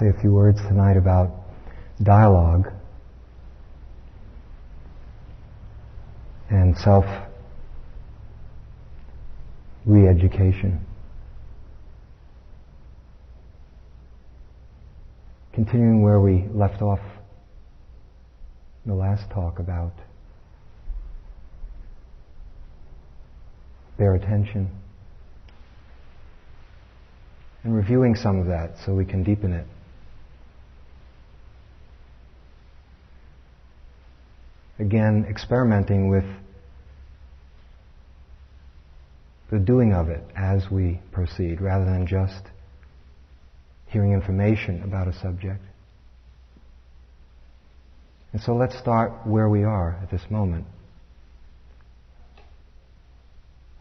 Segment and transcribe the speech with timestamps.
[0.00, 1.30] say a few words tonight about
[2.02, 2.72] dialogue
[6.48, 7.04] and self
[9.84, 10.80] re education.
[15.52, 17.00] Continuing where we left off
[18.86, 19.92] in the last talk about
[23.98, 24.70] bare attention
[27.64, 29.66] and reviewing some of that so we can deepen it.
[34.80, 36.24] Again, experimenting with
[39.50, 42.42] the doing of it as we proceed rather than just
[43.88, 45.60] hearing information about a subject.
[48.32, 50.64] And so let's start where we are at this moment.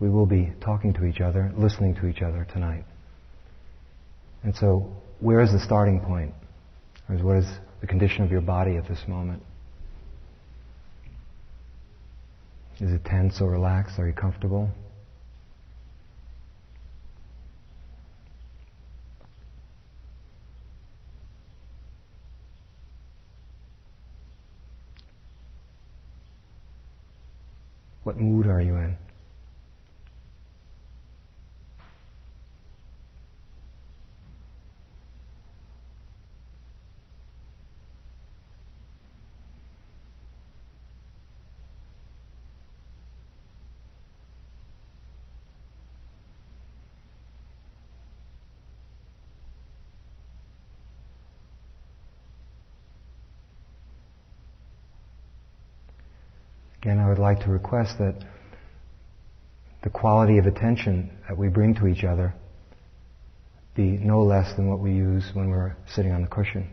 [0.01, 2.83] We will be talking to each other, listening to each other tonight.
[4.43, 6.33] And so, where is the starting point?
[7.07, 7.45] Or what is
[7.79, 9.43] the condition of your body at this moment?
[12.81, 13.99] Is it tense or relaxed?
[13.99, 14.69] Are you comfortable?
[28.03, 28.97] What mood are you in?
[56.81, 58.15] Again, I would like to request that
[59.83, 62.33] the quality of attention that we bring to each other
[63.75, 66.69] be no less than what we use when we're sitting on the cushion.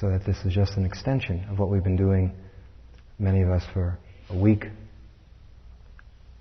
[0.00, 2.34] So that this is just an extension of what we've been doing,
[3.18, 3.98] many of us, for
[4.28, 4.66] a week.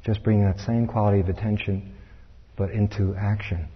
[0.05, 1.93] Just bringing that same quality of attention,
[2.57, 3.69] but into action.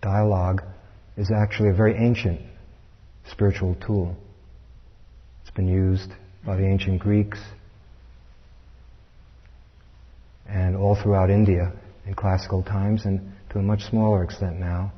[0.00, 0.62] Dialogue
[1.16, 2.40] is actually a very ancient
[3.30, 4.16] spiritual tool.
[5.42, 6.10] It's been used
[6.44, 7.38] by the ancient Greeks
[10.48, 11.72] and all throughout India
[12.06, 14.92] in classical times and to a much smaller extent now.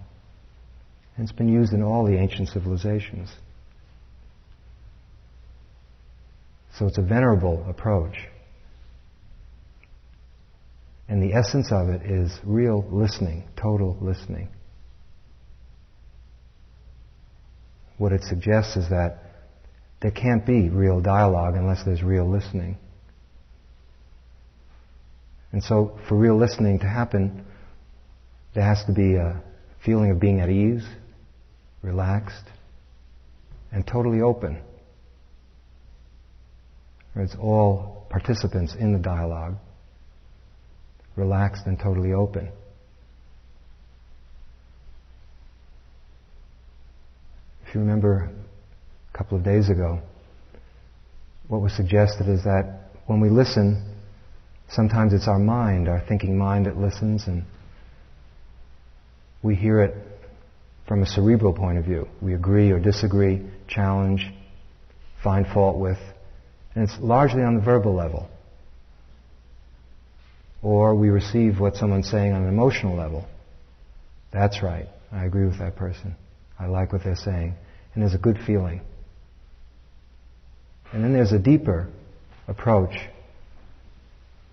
[1.17, 3.31] And it's been used in all the ancient civilizations.
[6.79, 8.17] So it's a venerable approach.
[11.09, 14.49] And the essence of it is real listening, total listening.
[18.03, 19.19] What it suggests is that
[20.01, 22.77] there can't be real dialogue unless there's real listening.
[25.53, 27.45] And so, for real listening to happen,
[28.57, 29.41] there has to be a
[29.85, 30.85] feeling of being at ease,
[31.81, 32.43] relaxed,
[33.71, 34.61] and totally open.
[37.15, 39.55] It's all participants in the dialogue,
[41.15, 42.51] relaxed and totally open.
[47.73, 48.31] If you remember
[49.15, 49.99] a couple of days ago,
[51.49, 53.97] what was suggested is that when we listen,
[54.69, 57.45] sometimes it's our mind, our thinking mind that listens, and
[59.43, 59.95] we hear it
[60.87, 62.07] from a cerebral point of view.
[62.21, 64.31] We agree or disagree, challenge,
[65.25, 65.97] find fault with,
[66.75, 68.29] and it's largely on the verbal level.
[70.61, 73.27] Or we receive what someone's saying on an emotional level.
[74.31, 74.89] That's right.
[75.11, 76.17] I agree with that person.
[76.63, 77.55] I like what they're saying.
[77.93, 78.83] And there's a good feeling.
[80.93, 81.89] And then there's a deeper
[82.47, 82.95] approach,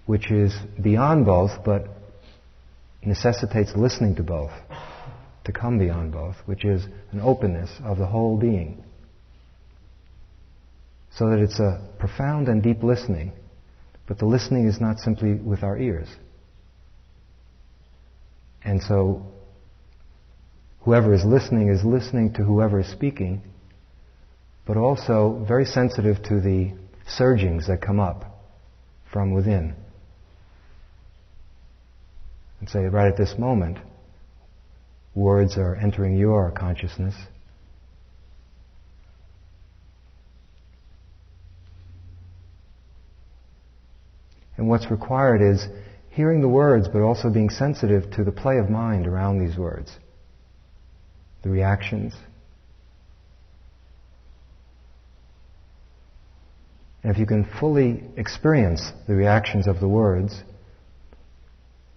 [0.07, 1.87] which is beyond both, but
[3.03, 4.51] necessitates listening to both,
[5.45, 8.83] to come beyond both, which is an openness of the whole being.
[11.15, 13.33] So that it's a profound and deep listening,
[14.07, 16.07] but the listening is not simply with our ears.
[18.63, 19.25] And so
[20.81, 23.41] whoever is listening is listening to whoever is speaking,
[24.65, 26.71] but also very sensitive to the
[27.07, 28.25] surgings that come up
[29.11, 29.73] from within.
[32.59, 33.77] And say, right at this moment,
[35.15, 37.15] words are entering your consciousness.
[44.57, 45.65] And what's required is
[46.09, 49.91] hearing the words, but also being sensitive to the play of mind around these words
[51.43, 52.13] the reactions.
[57.03, 60.43] And if you can fully experience the reactions of the words,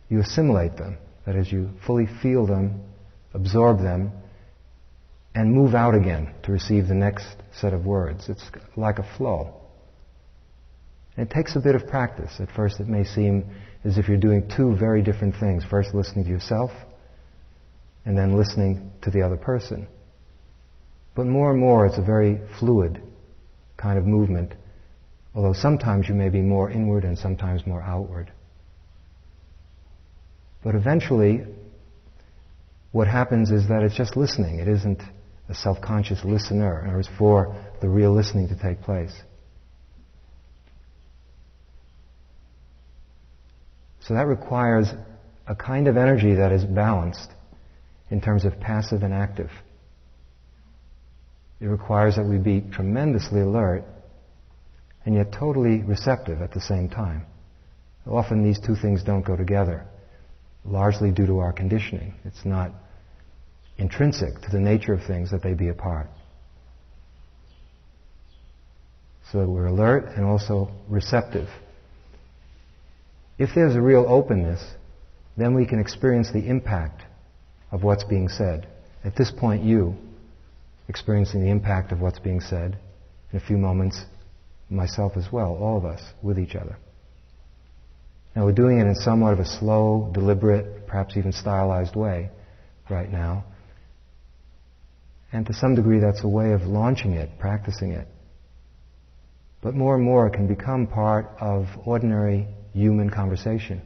[0.08, 0.98] you assimilate them.
[1.26, 2.82] That is, you fully feel them,
[3.34, 4.12] absorb them,
[5.34, 7.26] and move out again to receive the next
[7.58, 8.28] set of words.
[8.28, 8.44] It's
[8.76, 9.54] like a flow.
[11.16, 12.32] And it takes a bit of practice.
[12.38, 13.44] At first, it may seem
[13.84, 15.64] as if you're doing two very different things.
[15.68, 16.70] First, listening to yourself,
[18.04, 19.86] and then listening to the other person.
[21.14, 23.02] But more and more, it's a very fluid
[23.76, 24.54] kind of movement,
[25.34, 28.32] although sometimes you may be more inward and sometimes more outward.
[30.64, 31.44] But eventually,
[32.92, 34.58] what happens is that it's just listening.
[34.58, 35.02] It isn't
[35.48, 39.12] a self-conscious listener, or it's for the real listening to take place.
[44.00, 44.88] So that requires
[45.46, 47.30] a kind of energy that is balanced
[48.12, 49.50] in terms of passive and active.
[51.60, 53.84] It requires that we be tremendously alert
[55.06, 57.24] and yet totally receptive at the same time.
[58.06, 59.86] Often these two things don't go together,
[60.64, 62.12] largely due to our conditioning.
[62.24, 62.72] It's not
[63.78, 66.08] intrinsic to the nature of things that they be apart.
[69.30, 71.48] So that we're alert and also receptive.
[73.38, 74.62] If there's a real openness,
[75.38, 77.04] then we can experience the impact
[77.72, 78.68] of what's being said.
[79.04, 79.96] At this point, you,
[80.88, 82.78] experiencing the impact of what's being said,
[83.32, 84.00] in a few moments,
[84.70, 86.76] myself as well, all of us, with each other.
[88.36, 92.30] Now, we're doing it in somewhat of a slow, deliberate, perhaps even stylized way
[92.88, 93.44] right now.
[95.32, 98.06] And to some degree, that's a way of launching it, practicing it.
[99.62, 103.82] But more and more, it can become part of ordinary human conversation.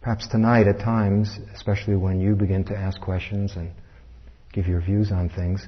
[0.00, 3.72] Perhaps tonight, at times, especially when you begin to ask questions and
[4.52, 5.66] give your views on things,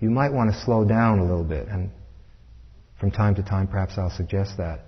[0.00, 1.68] you might want to slow down a little bit.
[1.68, 1.90] And
[3.00, 4.80] from time to time, perhaps I'll suggest that.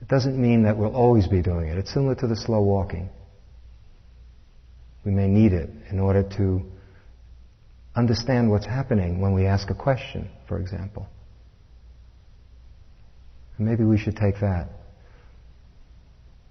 [0.00, 1.78] It doesn't mean that we'll always be doing it.
[1.78, 3.08] It's similar to the slow walking.
[5.04, 6.62] We may need it in order to
[7.94, 11.06] understand what's happening when we ask a question, for example.
[13.56, 14.68] And maybe we should take that.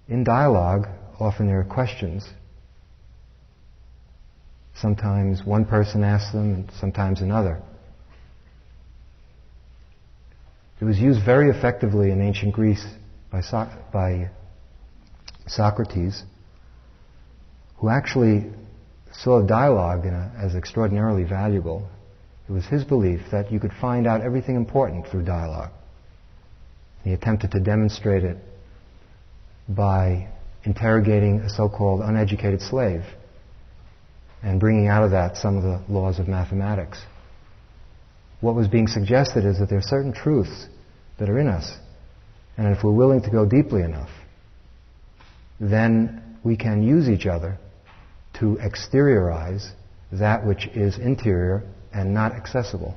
[0.08, 0.86] In dialogue,
[1.20, 2.28] often there are questions.
[4.74, 7.62] Sometimes one person asks them, and sometimes another.
[10.80, 12.84] It was used very effectively in ancient Greece
[13.30, 14.30] by, so- by
[15.46, 16.22] Socrates,
[17.76, 18.50] who actually
[19.12, 21.88] saw dialogue a, as extraordinarily valuable.
[22.48, 25.70] It was his belief that you could find out everything important through dialogue.
[27.04, 28.38] He attempted to demonstrate it
[29.68, 30.28] by
[30.64, 33.02] interrogating a so-called uneducated slave
[34.42, 37.00] and bringing out of that some of the laws of mathematics.
[38.40, 40.66] What was being suggested is that there are certain truths
[41.18, 41.72] that are in us,
[42.56, 44.10] and if we're willing to go deeply enough,
[45.60, 47.58] then we can use each other
[48.34, 49.70] to exteriorize
[50.12, 51.62] that which is interior
[51.92, 52.96] and not accessible.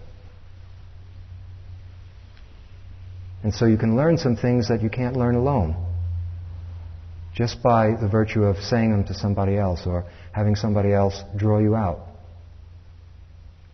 [3.44, 5.87] And so you can learn some things that you can't learn alone
[7.38, 11.60] just by the virtue of saying them to somebody else or having somebody else draw
[11.60, 12.00] you out,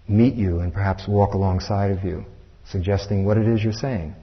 [0.05, 2.25] meet you, and perhaps walk alongside of you,
[2.69, 4.13] suggesting what it is you're saying.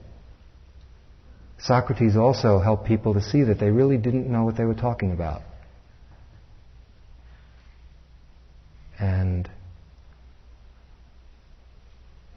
[1.57, 5.11] Socrates also helped people to see that they really didn't know what they were talking
[5.11, 5.41] about.
[8.99, 9.49] And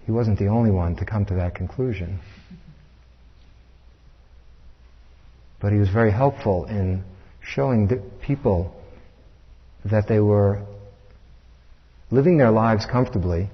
[0.06, 2.20] he wasn't the only one to come to that conclusion.
[5.64, 7.02] But he was very helpful in
[7.40, 7.88] showing
[8.21, 8.78] people
[9.83, 10.61] that they were
[12.11, 13.49] living their lives comfortably,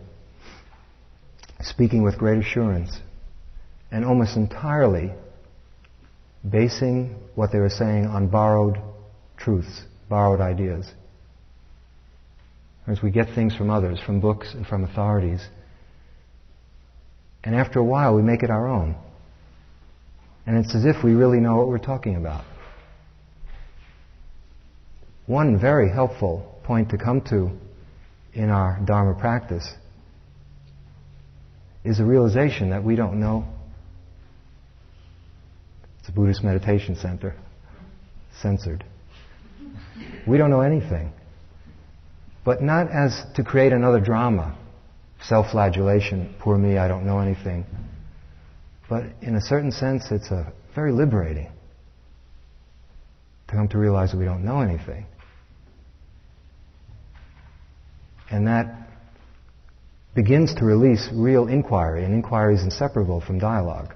[1.61, 2.99] speaking with great assurance,
[3.93, 5.13] and almost entirely
[6.43, 8.79] basing what they were saying on borrowed
[9.37, 10.93] truths, borrowed ideas.
[12.89, 15.47] As we get things from others, from books and from authorities,
[17.45, 18.97] and after a while we make it our own.
[20.47, 22.45] And it's as if we really know what we're talking about.
[25.27, 27.51] One very helpful point to come to
[28.33, 29.69] in our Dharma practice
[31.85, 33.45] is a realization that we don't know.
[36.01, 37.35] It's a Buddhist meditation center,
[38.41, 38.85] censored.
[40.27, 41.13] We don't know anything.
[42.45, 44.57] But not as to create another drama,
[45.23, 47.67] self flagellation, poor me, I don't know anything.
[48.91, 51.53] But in a certain sense, it's a very liberating
[53.47, 55.07] to come to realize that we don't know anything.
[58.33, 58.89] And that
[60.17, 63.95] begins to release real inquiry, and inquiry is inseparable from dialogue.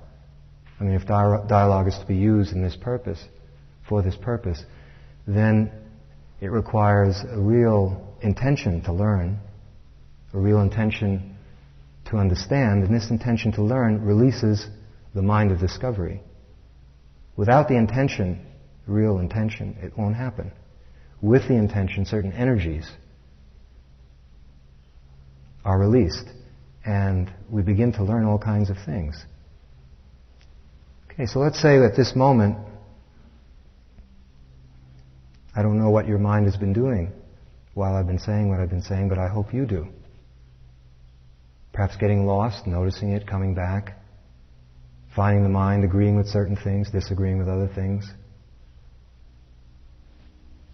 [0.79, 3.23] I mean, if dialogue is to be used in this purpose,
[3.89, 4.63] for this purpose,
[5.27, 5.73] then
[6.41, 9.41] it requires a real intention to learn,
[10.33, 11.37] a real intention
[12.11, 14.69] to understand, and this intention to learn releases
[15.15, 16.21] the mind of discovery.
[17.37, 18.45] Without the intention,
[18.87, 20.53] real intention, it won't happen.
[21.21, 22.91] With the intention, certain energies
[25.65, 26.29] are released,
[26.85, 29.25] and we begin to learn all kinds of things.
[31.11, 32.59] Okay, so let's say at this moment,
[35.57, 37.13] I don't know what your mind has been doing
[37.75, 39.87] while I've been saying what I've been saying, but I hope you do.
[41.73, 43.97] Perhaps getting lost, noticing it, coming back,
[45.15, 48.11] finding the mind agreeing with certain things, disagreeing with other things,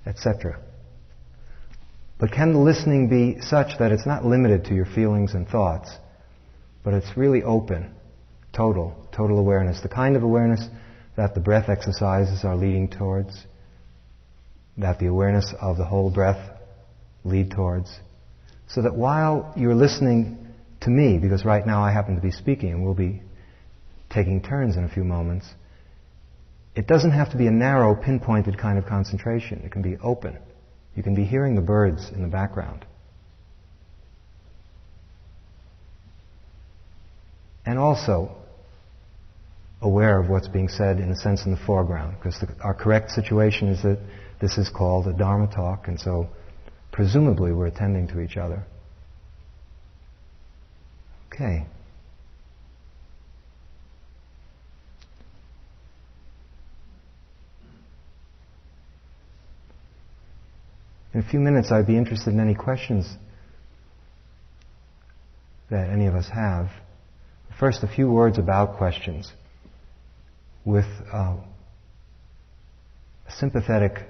[0.07, 0.59] etc.
[2.19, 5.91] But can the listening be such that it's not limited to your feelings and thoughts,
[6.85, 7.95] but it's really open,
[8.53, 10.67] total, total awareness, the kind of awareness
[11.17, 13.45] that the breath exercises are leading towards,
[14.79, 16.59] that the awareness of the whole breath
[17.25, 17.91] lead towards,
[18.69, 20.39] so that while you're listening
[20.81, 23.23] to me, because right now I happen to be speaking and we'll be
[24.11, 25.47] taking turns in a few moments,
[26.75, 29.63] it doesn't have to be a narrow, pinpointed kind of concentration.
[29.65, 30.39] It can be open.
[30.95, 32.85] You can be hearing the birds in the background.
[37.65, 38.37] And also
[39.81, 43.11] aware of what's being said in a sense in the foreground, because the, our correct
[43.11, 43.99] situation is that
[44.41, 46.29] this is called a Dharma talk, and so
[46.93, 48.65] presumably we're attending to each other.
[51.33, 51.67] Okay.
[61.13, 63.07] In a few minutes, I'd be interested in any questions
[65.71, 66.69] that any of us have.
[67.59, 69.33] First, a few words about questions
[70.65, 71.37] with uh,
[73.29, 74.07] sympathetic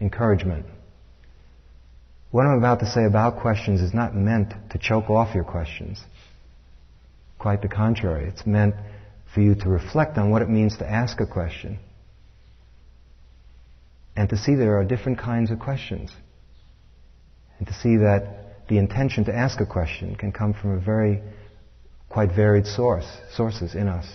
[0.00, 0.66] encouragement.
[2.30, 6.00] What I'm about to say about questions is not meant to choke off your questions.
[7.38, 8.28] Quite the contrary.
[8.28, 8.74] It's meant
[9.34, 11.78] for you to reflect on what it means to ask a question
[14.16, 16.12] and to see there are different kinds of questions.
[17.58, 21.22] And to see that the intention to ask a question can come from a very,
[22.08, 24.06] quite varied source, sources in us.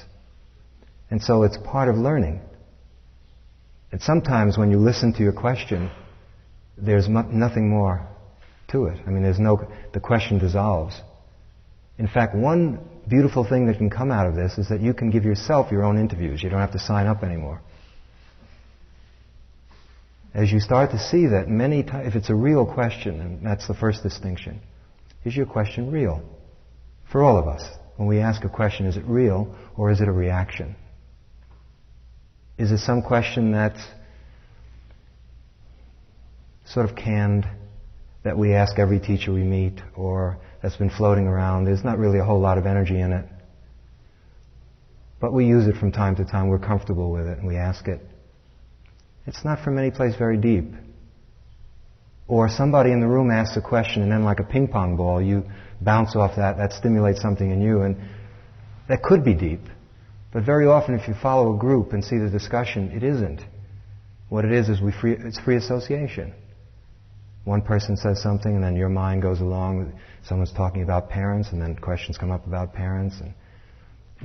[1.09, 2.41] And so it's part of learning.
[3.91, 5.89] And sometimes when you listen to your question,
[6.77, 8.05] there's nothing more
[8.69, 8.99] to it.
[9.07, 10.99] I mean, there's no, the question dissolves.
[11.97, 15.09] In fact, one beautiful thing that can come out of this is that you can
[15.09, 16.43] give yourself your own interviews.
[16.43, 17.61] You don't have to sign up anymore
[20.37, 23.67] as you start to see that many times, if it's a real question, and that's
[23.67, 24.61] the first distinction,
[25.25, 26.21] is your question real?
[27.11, 27.63] For all of us.
[27.95, 30.75] When we ask a question, is it real or is it a reaction?
[32.59, 33.81] Is it some question that's
[36.67, 37.47] sort of canned,
[38.23, 41.65] that we ask every teacher we meet, or that's been floating around?
[41.65, 43.25] There's not really a whole lot of energy in it.
[45.19, 46.47] But we use it from time to time.
[46.47, 48.01] We're comfortable with it and we ask it.
[49.27, 50.71] It's not from any place very deep.
[52.27, 55.21] Or somebody in the room asks a question and then like a ping pong ball,
[55.21, 55.43] you
[55.81, 57.97] bounce off that, that stimulates something in you and
[58.89, 59.61] that could be deep.
[60.33, 63.41] But very often if you follow a group and see the discussion, it isn't.
[64.29, 66.33] What it is is we free, it's free association.
[67.45, 69.93] One person says something and then your mind goes along.
[70.23, 73.15] Someone's talking about parents and then questions come up about parents.
[73.21, 73.33] And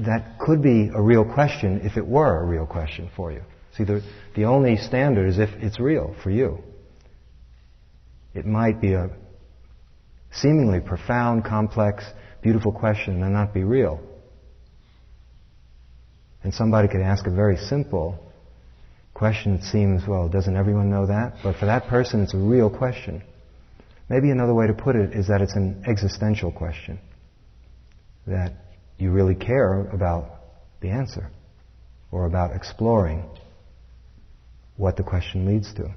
[0.04, 3.42] that could be a real question if it were a real question for you.
[3.76, 4.02] See, the,
[4.36, 6.58] the only standard is if it's real for you.
[8.34, 9.10] It might be a
[10.30, 12.04] seemingly profound, complex,
[12.42, 14.00] beautiful question and not be real.
[16.42, 18.18] And somebody could ask a very simple
[19.14, 21.34] question that seems, well, doesn't everyone know that?
[21.42, 23.22] But for that person, it's a real question.
[24.08, 26.98] Maybe another way to put it is that it's an existential question.
[28.26, 28.52] That
[28.98, 30.30] you really care about
[30.80, 31.30] the answer
[32.10, 33.24] or about exploring
[34.76, 35.94] what the question leads to.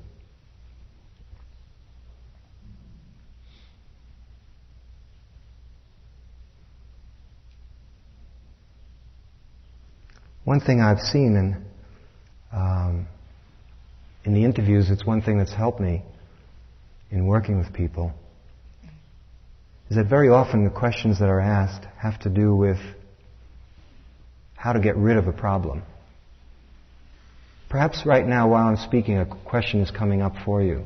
[10.45, 11.65] One thing I've seen in,
[12.55, 13.07] um,
[14.25, 16.03] in the interviews, it's one thing that's helped me
[17.09, 18.13] in working with people,
[19.89, 22.77] is that very often the questions that are asked have to do with
[24.55, 25.81] how to get rid of a problem.
[27.75, 30.85] Perhaps right now, while I'm speaking, a question is coming up for you.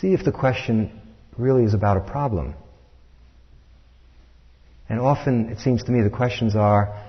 [0.00, 1.00] See if the question
[1.38, 2.54] really is about a problem
[4.88, 7.00] And often, it seems to me, the questions are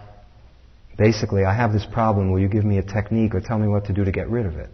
[0.99, 3.85] basically, I have this problem, will you give me a technique or tell me what
[3.85, 4.69] to do to get rid of it?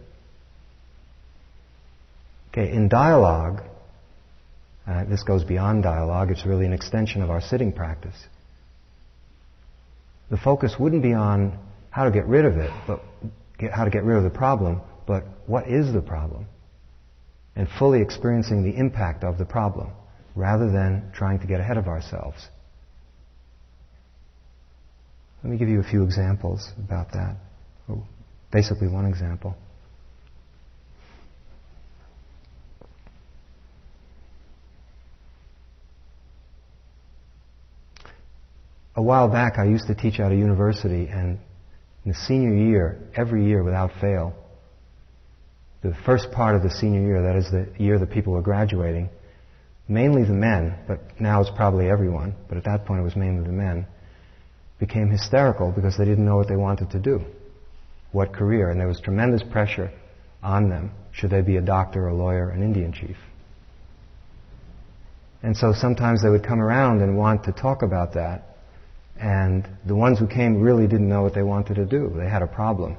[2.50, 3.62] Okay, in dialogue,
[4.86, 8.26] uh, this goes beyond dialogue, it's really an extension of our sitting practice.
[10.30, 13.00] The focus wouldn't be on how to get rid of it, but
[13.58, 16.46] get, how to get rid of the problem, but what is the problem?
[17.56, 19.90] And fully experiencing the impact of the problem,
[20.34, 22.48] rather than trying to get ahead of ourselves.
[25.42, 27.36] Let me give you a few examples about that.
[27.88, 28.02] Oh,
[28.52, 29.56] basically, one example.
[38.96, 41.38] A while back, I used to teach at a university, and
[42.08, 44.32] in the senior year, every year without fail,
[45.82, 49.10] the first part of the senior year, that is the year that people were graduating,
[49.88, 53.44] mainly the men, but now it's probably everyone, but at that point it was mainly
[53.44, 53.86] the men,
[54.80, 57.20] became hysterical because they didn't know what they wanted to do,
[58.12, 59.92] what career, and there was tremendous pressure
[60.42, 63.16] on them should they be a doctor, a lawyer, an Indian chief.
[65.42, 68.56] And so sometimes they would come around and want to talk about that,
[69.20, 72.12] and the ones who came really didn't know what they wanted to do.
[72.16, 72.96] They had a problem.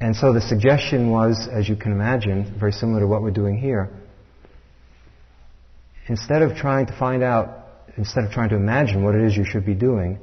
[0.00, 3.58] And so the suggestion was, as you can imagine, very similar to what we're doing
[3.58, 3.88] here.
[6.08, 9.44] Instead of trying to find out instead of trying to imagine what it is you
[9.44, 10.18] should be doing,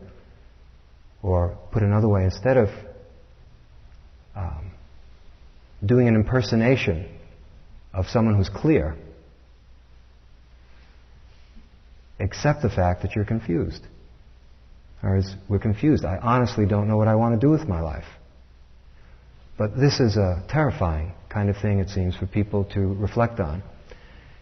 [1.21, 2.69] or put another way, instead of
[4.35, 4.71] um,
[5.83, 7.09] doing an impersonation
[7.93, 8.95] of someone who's clear,
[12.19, 13.81] accept the fact that you're confused.
[15.01, 16.05] Or as we're confused.
[16.05, 18.05] I honestly don't know what I want to do with my life.
[19.57, 23.61] But this is a terrifying kind of thing, it seems, for people to reflect on.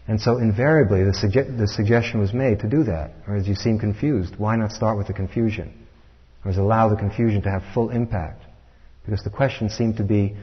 [0.08, 3.12] And so invariably the, suge- the, suggestion was made to do that.
[3.26, 5.86] Or as you seem confused, why not start with the confusion?
[6.44, 8.42] Or as allow the confusion to have full impact?
[9.04, 10.36] Because the question seemed to be,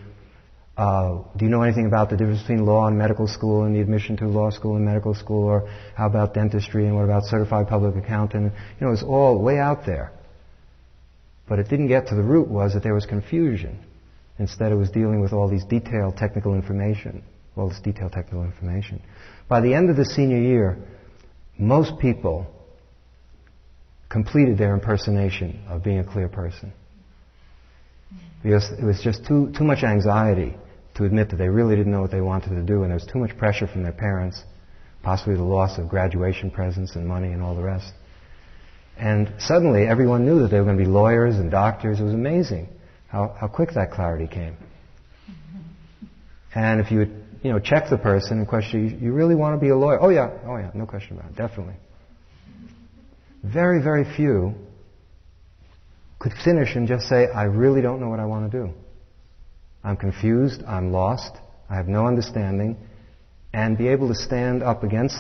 [0.80, 3.82] uh, do you know anything about the difference between law and medical school and the
[3.82, 5.44] admission to law school and medical school?
[5.44, 8.46] Or how about dentistry and what about certified public accountant?
[8.46, 10.14] You know, it was all way out there.
[11.50, 13.78] But it didn't get to the root was that there was confusion.
[14.38, 17.24] Instead, it was dealing with all these detailed technical information,
[17.58, 19.02] all this detailed technical information.
[19.50, 20.78] By the end of the senior year,
[21.58, 22.48] most people
[24.08, 26.72] completed their impersonation of being a clear person.
[28.42, 30.56] Because it was just too, too much anxiety
[31.00, 33.06] to admit that they really didn't know what they wanted to do, and there was
[33.06, 34.44] too much pressure from their parents,
[35.02, 37.94] possibly the loss of graduation presents and money and all the rest.
[38.98, 42.02] And suddenly, everyone knew that they were going to be lawyers and doctors.
[42.02, 42.68] It was amazing
[43.08, 44.58] how, how quick that clarity came.
[46.54, 49.66] And if you would you know, check the person and question, you really want to
[49.66, 50.00] be a lawyer?
[50.02, 51.76] Oh yeah, oh yeah, no question about it, definitely.
[53.42, 54.54] Very, very few
[56.20, 58.74] could finish and just say, I really don't know what I want to do.
[59.84, 61.38] I'm confused, I'm lost,
[61.70, 62.78] I have no understanding,
[63.54, 65.18] and be able to stand up against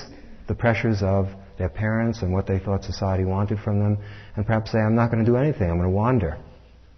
[0.47, 3.97] the pressures of their parents and what they thought society wanted from them,
[4.35, 6.37] and perhaps say, I'm not going to do anything, I'm going to wander,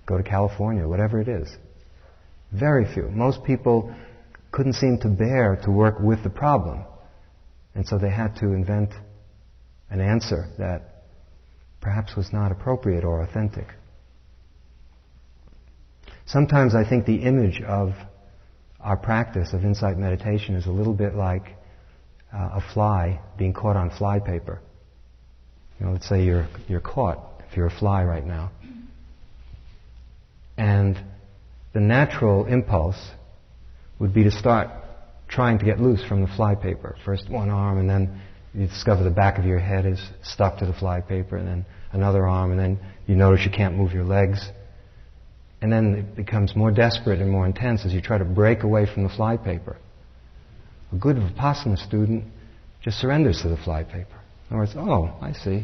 [0.05, 1.49] go to California, whatever it is.
[2.51, 3.09] Very few.
[3.09, 3.93] Most people
[4.51, 6.83] couldn't seem to bear to work with the problem.
[7.73, 8.91] And so they had to invent
[9.89, 11.03] an answer that
[11.79, 13.67] perhaps was not appropriate or authentic.
[16.25, 17.93] Sometimes I think the image of
[18.79, 21.55] our practice of insight meditation is a little bit like
[22.33, 24.61] uh, a fly being caught on fly paper.
[25.79, 28.51] You know, let's say you're, you're caught, if you're a fly right now.
[30.57, 30.97] And
[31.73, 32.99] the natural impulse
[33.99, 34.69] would be to start
[35.27, 36.95] trying to get loose from the flypaper.
[37.05, 38.21] First one arm, and then
[38.53, 42.27] you discover the back of your head is stuck to the flypaper, and then another
[42.27, 44.49] arm, and then you notice you can't move your legs.
[45.61, 48.87] And then it becomes more desperate and more intense as you try to break away
[48.91, 49.77] from the flypaper.
[50.91, 52.25] A good Vipassana student
[52.83, 54.19] just surrenders to the flypaper.
[54.49, 55.63] In other words, oh, I see.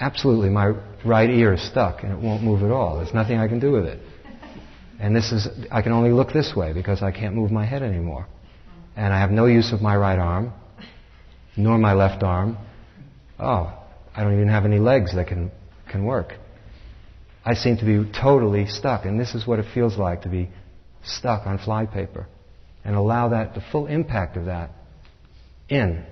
[0.00, 0.72] Absolutely, my
[1.04, 2.98] right ear is stuck and it won't move at all.
[2.98, 4.00] There's nothing I can do with it.
[5.00, 7.82] And this is, I can only look this way because I can't move my head
[7.82, 8.26] anymore.
[8.96, 10.52] And I have no use of my right arm,
[11.56, 12.58] nor my left arm.
[13.38, 13.76] Oh,
[14.14, 15.50] I don't even have any legs that can,
[15.90, 16.34] can work.
[17.44, 19.04] I seem to be totally stuck.
[19.04, 20.50] And this is what it feels like to be
[21.02, 22.26] stuck on flypaper.
[22.84, 24.70] And allow that, the full impact of that
[25.68, 26.04] in.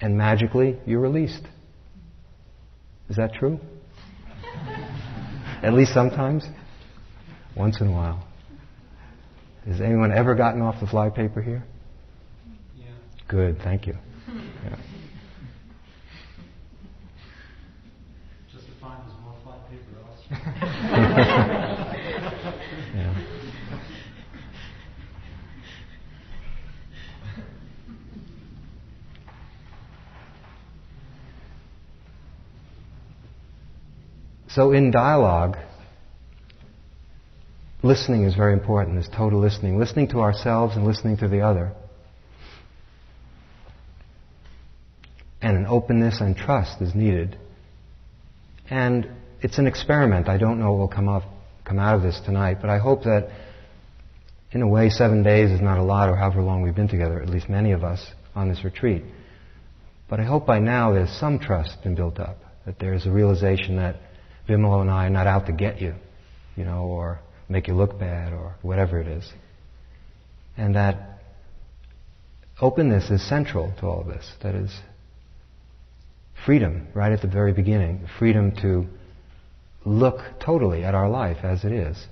[0.00, 1.42] And magically, you're released.
[3.08, 3.58] Is that true?
[5.62, 6.44] At least sometimes?
[7.56, 8.26] once in a while.
[9.66, 11.64] Has anyone ever gotten off the flypaper here?
[12.76, 12.86] Yeah.
[13.28, 13.94] Good, thank you.
[14.64, 14.76] Yeah.
[18.80, 19.82] find there's more flat paper
[22.94, 23.14] yeah.
[34.48, 35.56] So in dialogue,
[37.82, 39.78] listening is very important, this total listening.
[39.78, 41.72] Listening to ourselves and listening to the other.
[45.42, 47.36] And an openness and trust is needed.
[48.70, 49.08] And
[49.44, 50.26] it's an experiment.
[50.26, 51.22] I don't know what will come up
[51.66, 53.28] come out of this tonight, but I hope that
[54.52, 57.22] in a way seven days is not a lot or however long we've been together,
[57.22, 59.02] at least many of us on this retreat.
[60.08, 63.76] But I hope by now there's some trust been built up, that there's a realization
[63.76, 63.96] that
[64.48, 65.94] Vimala and I are not out to get you,
[66.56, 69.30] you know, or make you look bad or whatever it is.
[70.56, 71.20] And that
[72.60, 74.30] openness is central to all of this.
[74.42, 74.70] That is
[76.46, 78.06] freedom, right at the very beginning.
[78.18, 78.86] Freedom to
[79.84, 82.06] look totally at our life as it is.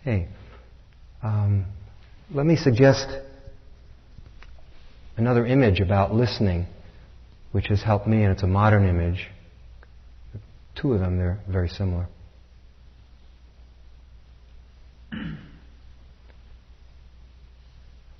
[0.00, 0.28] Okay.
[1.22, 1.66] Um,
[2.32, 3.06] let me suggest
[5.16, 6.66] another image about listening,
[7.52, 9.28] which has helped me, and it's a modern image.
[10.74, 12.08] Two of them, they're very similar.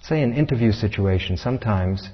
[0.03, 2.09] Say an interview situation, sometimes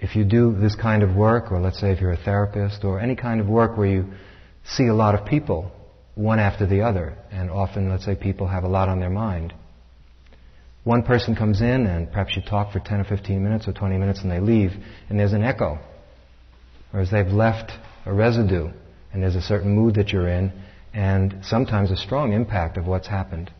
[0.00, 3.00] if you do this kind of work, or let's say if you're a therapist, or
[3.00, 4.06] any kind of work where you
[4.64, 5.70] see a lot of people,
[6.14, 9.52] one after the other, and often, let's say, people have a lot on their mind,
[10.84, 13.98] one person comes in and perhaps you talk for 10 or 15 minutes or 20
[13.98, 14.72] minutes and they leave
[15.08, 15.78] and there's an echo.
[16.90, 17.72] Whereas they've left
[18.06, 18.70] a residue
[19.12, 20.52] and there's a certain mood that you're in
[20.94, 23.50] and sometimes a strong impact of what's happened.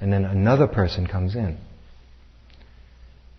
[0.00, 1.56] And then another person comes in.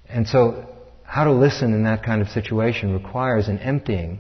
[0.10, 0.68] And so
[1.08, 4.20] how to listen in that kind of situation requires an emptying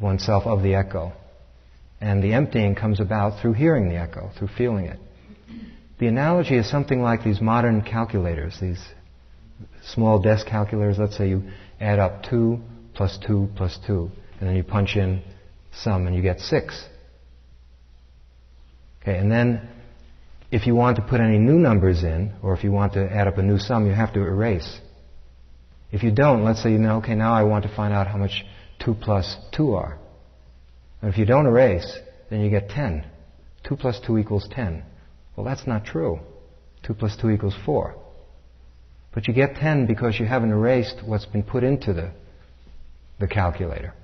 [0.00, 1.12] oneself of the echo.
[2.00, 4.98] And the emptying comes about through hearing the echo, through feeling it.
[5.98, 8.82] The analogy is something like these modern calculators, these
[9.94, 10.98] small desk calculators.
[10.98, 11.44] Let's say you
[11.78, 12.58] add up 2
[12.94, 14.10] plus 2 plus 2,
[14.40, 15.22] and then you punch in
[15.72, 16.84] sum and you get 6.
[19.02, 19.68] Okay, and then
[20.50, 23.26] if you want to put any new numbers in, or if you want to add
[23.26, 24.80] up a new sum, you have to erase.
[25.96, 28.18] If you don't, let's say you know, okay, now I want to find out how
[28.18, 28.44] much
[28.80, 29.98] 2 plus 2 are.
[31.00, 31.90] And if you don't erase,
[32.28, 33.06] then you get 10.
[33.66, 34.82] 2 plus 2 equals 10.
[35.34, 36.20] Well, that's not true.
[36.82, 37.94] 2 plus 2 equals 4.
[39.14, 42.12] But you get 10 because you haven't erased what's been put into the,
[43.18, 43.94] the calculator.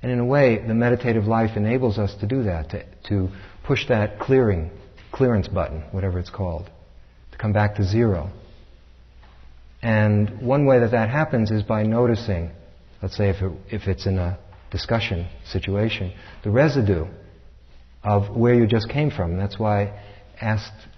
[0.00, 3.28] And in a way, the meditative life enables us to do that, to, to
[3.64, 4.70] push that clearing,
[5.10, 6.70] clearance button, whatever it's called,
[7.32, 8.30] to come back to zero.
[9.82, 12.50] And one way that that happens is by noticing,
[13.02, 14.38] let's say if, it, if it's in a
[14.70, 16.12] discussion situation,
[16.42, 17.06] the residue
[18.02, 19.36] of where you just came from.
[19.36, 20.02] That's why I
[20.40, 20.88] asked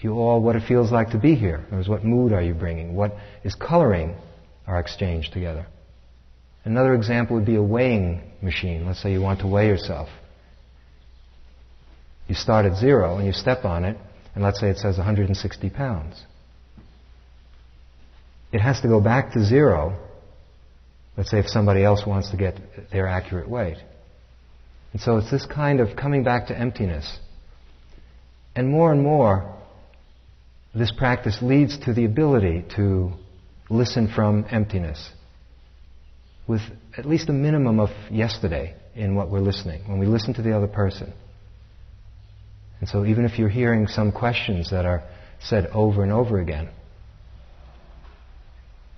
[0.00, 1.64] you all what it feels like to be here.
[1.72, 2.94] Was what mood are you bringing?
[2.94, 4.16] What is coloring
[4.66, 5.66] our exchange together?
[6.64, 8.86] Another example would be a weighing machine.
[8.86, 10.08] Let's say you want to weigh yourself.
[12.28, 13.96] You start at zero and you step on it,
[14.34, 16.24] and let's say it says 160 pounds.
[18.52, 19.98] It has to go back to zero.
[21.16, 22.58] Let's say if somebody else wants to get
[22.90, 23.76] their accurate weight.
[24.92, 27.18] And so it's this kind of coming back to emptiness
[28.56, 29.56] and more and more,
[30.74, 33.12] this practice leads to the ability to
[33.68, 35.10] listen from emptiness
[36.48, 36.60] with
[36.96, 40.56] at least a minimum of yesterday in what we're listening, when we listen to the
[40.56, 41.12] other person.
[42.80, 45.04] And so even if you're hearing some questions that are
[45.40, 46.70] said over and over again,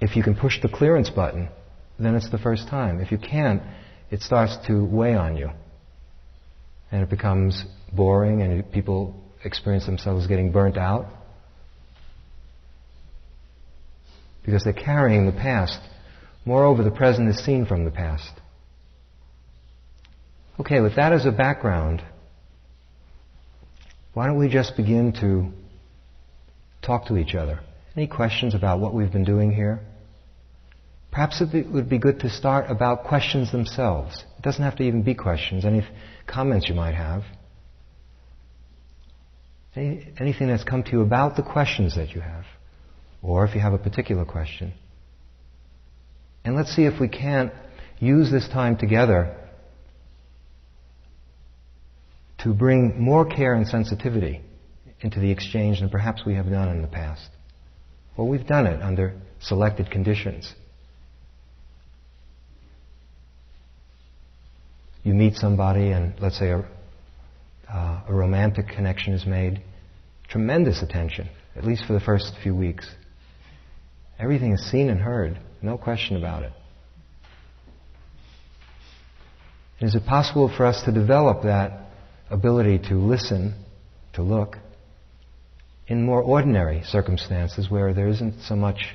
[0.02, 1.48] if you can push the clearance button,
[1.96, 3.00] then it's the first time.
[3.00, 3.62] If you can't,
[4.10, 5.50] it starts to weigh on you.
[6.90, 11.06] And it becomes boring and people experience themselves getting burnt out
[14.44, 15.78] because they're carrying the past.
[16.44, 18.32] Moreover, the present is seen from the past.
[20.58, 22.02] Okay, with that as a background,
[24.14, 25.52] why don't we just begin to
[26.84, 27.60] talk to each other?
[27.94, 29.80] Any questions about what we've been doing here?
[31.12, 34.24] Perhaps it would be good to start about questions themselves.
[34.38, 35.86] It doesn't have to even be questions, any
[36.26, 37.22] comments you might have.
[39.76, 42.44] Any, anything that's come to you about the questions that you have,
[43.20, 44.72] or if you have a particular question.
[46.44, 47.52] And let's see if we can't
[48.00, 49.36] use this time together
[52.38, 54.40] to bring more care and sensitivity
[55.00, 57.28] into the exchange than perhaps we have done in the past.
[58.16, 60.54] Well, we've done it under selected conditions.
[65.02, 66.64] You meet somebody and let's say a,
[67.68, 69.62] uh, a romantic connection is made,
[70.28, 72.88] tremendous attention, at least for the first few weeks.
[74.18, 76.52] Everything is seen and heard, no question about it.
[79.80, 81.86] Is it possible for us to develop that
[82.30, 83.54] ability to listen,
[84.12, 84.56] to look,
[85.88, 88.94] in more ordinary circumstances where there isn't so much,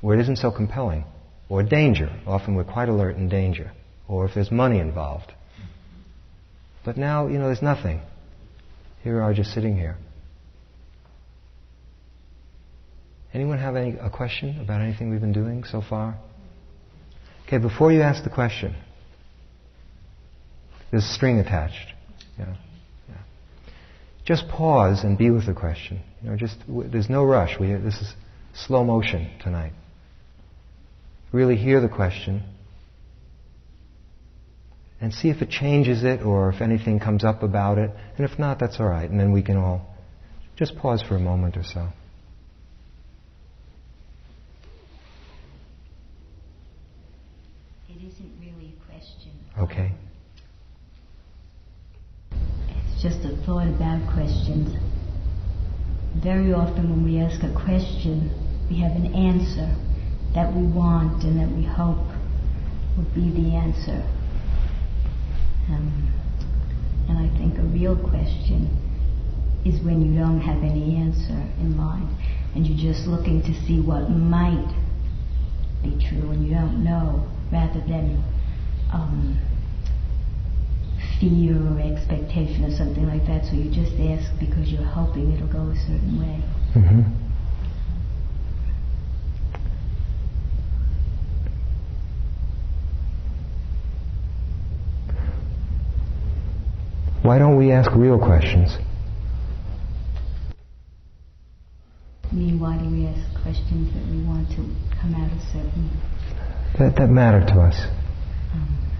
[0.00, 1.04] where it isn't so compelling?
[1.50, 2.08] Or danger.
[2.26, 3.72] Often we're quite alert in danger.
[4.08, 5.32] Or if there's money involved.
[6.84, 8.00] But now, you know, there's nothing.
[9.02, 9.96] Here we are just sitting here.
[13.32, 16.16] Anyone have any, a question about anything we've been doing so far?
[17.46, 18.76] Okay, before you ask the question,
[20.90, 21.92] there's a string attached.
[22.38, 22.54] Yeah.
[23.08, 23.16] yeah.
[24.24, 26.00] Just pause and be with the question.
[26.22, 27.58] You know, just there's no rush.
[27.58, 28.14] We, this is
[28.54, 29.72] slow motion tonight.
[31.32, 32.44] Really hear the question
[35.04, 37.90] and see if it changes it or if anything comes up about it.
[38.16, 39.08] And if not, that's all right.
[39.08, 39.94] And then we can all
[40.56, 41.88] just pause for a moment or so.
[47.90, 49.32] It isn't really a question.
[49.58, 49.92] Okay.
[52.32, 54.74] It's just a thought about questions.
[56.22, 58.30] Very often when we ask a question,
[58.70, 59.68] we have an answer
[60.32, 62.08] that we want and that we hope
[62.96, 64.02] would be the answer.
[65.70, 66.12] Um,
[67.08, 68.68] and I think a real question
[69.64, 72.08] is when you don't have any answer in mind
[72.54, 74.68] and you're just looking to see what might
[75.82, 78.22] be true and you don't know rather than
[78.92, 79.38] um,
[81.20, 83.44] fear or expectation or something like that.
[83.44, 86.42] So you just ask because you're hoping it'll go a certain way.
[86.74, 87.24] Mm-hmm.
[97.24, 98.76] Why don't we ask real questions?
[102.28, 104.66] I mean, why do we ask questions that we want to
[104.98, 105.88] come out of certain
[106.78, 107.78] that, that matter to us.
[108.50, 108.90] Um,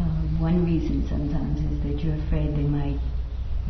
[0.00, 2.98] uh, one reason sometimes is that you're afraid they might,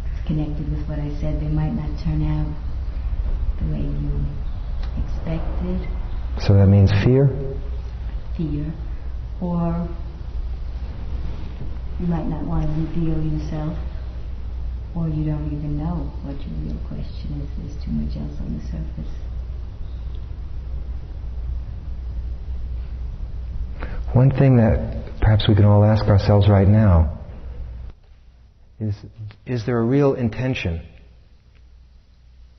[0.08, 2.48] it's connected with what I said, they might not turn out
[3.60, 4.24] the way you
[5.04, 5.86] expected.
[6.40, 7.28] So that means fear?
[8.38, 8.72] Fear.
[9.42, 9.86] Or
[12.00, 13.76] you might not want to reveal yourself,
[14.96, 17.48] or you don't even know what your real question is.
[17.58, 19.12] There's too much else on the surface.
[24.12, 27.18] One thing that perhaps we can all ask ourselves right now
[28.80, 28.94] is
[29.46, 30.82] is there a real intention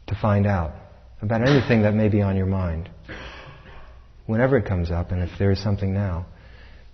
[0.08, 0.74] to find out
[1.22, 2.90] about anything that may be on your mind?
[4.28, 6.26] Whenever it comes up, and if there is something now.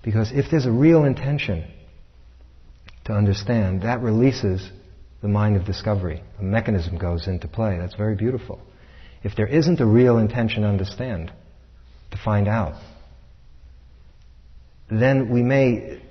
[0.03, 1.63] Because if there's a real intention
[3.05, 4.69] to understand, that releases
[5.21, 6.23] the mind of discovery.
[6.39, 7.77] A mechanism goes into play.
[7.79, 8.59] That's very beautiful.
[9.23, 11.31] If there isn't a real intention to understand,
[12.11, 12.73] to find out,
[14.89, 16.01] then we may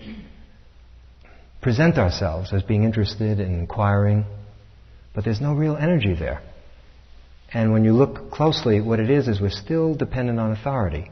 [1.60, 4.24] present ourselves as being interested in inquiring,
[5.14, 6.42] but there's no real energy there.
[7.52, 11.10] And when you look closely, what it is is we're still dependent on authority.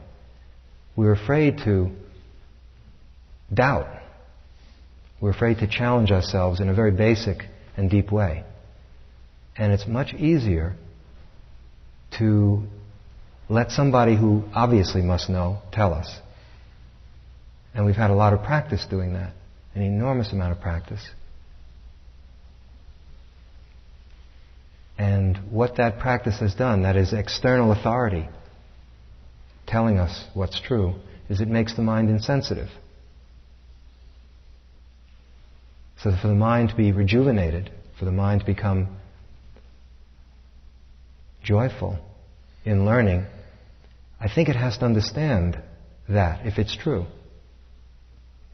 [0.95, 1.91] We're afraid to
[3.53, 3.98] doubt.
[5.21, 7.43] We're afraid to challenge ourselves in a very basic
[7.75, 8.43] and deep way.
[9.57, 10.75] And it's much easier
[12.17, 12.63] to
[13.49, 16.09] let somebody who obviously must know tell us.
[17.73, 19.33] And we've had a lot of practice doing that,
[19.75, 21.05] an enormous amount of practice.
[24.97, 28.27] And what that practice has done, that is external authority
[29.65, 30.95] telling us what's true,
[31.29, 32.69] is it makes the mind insensitive.
[36.03, 38.87] So for the mind to be rejuvenated, for the mind to become
[41.43, 41.99] joyful
[42.65, 43.25] in learning,
[44.19, 45.61] I think it has to understand
[46.07, 47.05] that if it's true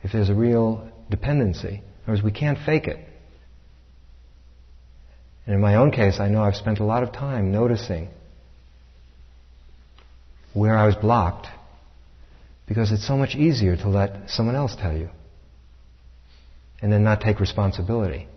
[0.06, 1.68] if there's a real dependency.
[1.68, 3.00] In other words, we can't fake it.
[5.48, 8.10] And in my own case, I know I've spent a lot of time noticing
[10.54, 11.48] where I was blocked
[12.68, 15.10] because it's so much easier to let someone else tell you
[16.82, 18.28] and then not take responsibility.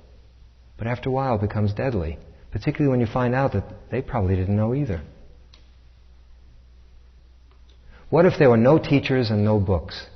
[0.77, 2.19] But after a while, it becomes deadly,
[2.53, 5.03] particularly when you find out that they probably didn't know either.
[8.11, 10.07] What if there were no teachers and no books?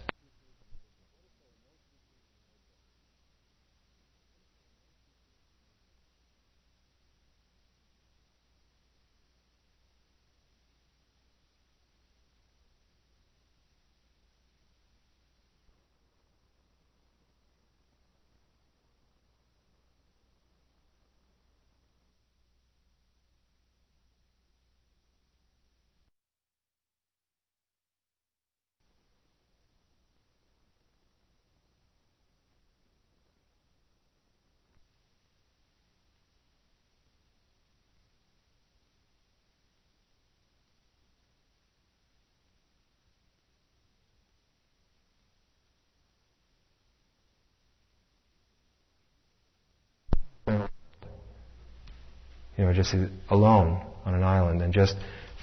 [52.62, 52.94] You know, just
[53.28, 54.94] alone on an island and just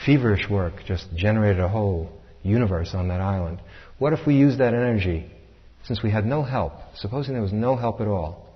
[0.06, 2.10] feverish work, just generated a whole
[2.44, 3.60] universe on that island.
[3.98, 5.30] What if we used that energy,
[5.84, 8.48] since we had no help, supposing there was no help at all,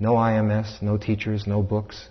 [0.00, 2.08] no IMS, no teachers, no books?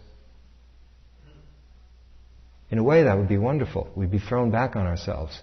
[2.71, 3.89] In a way, that would be wonderful.
[3.93, 5.37] We'd be thrown back on ourselves.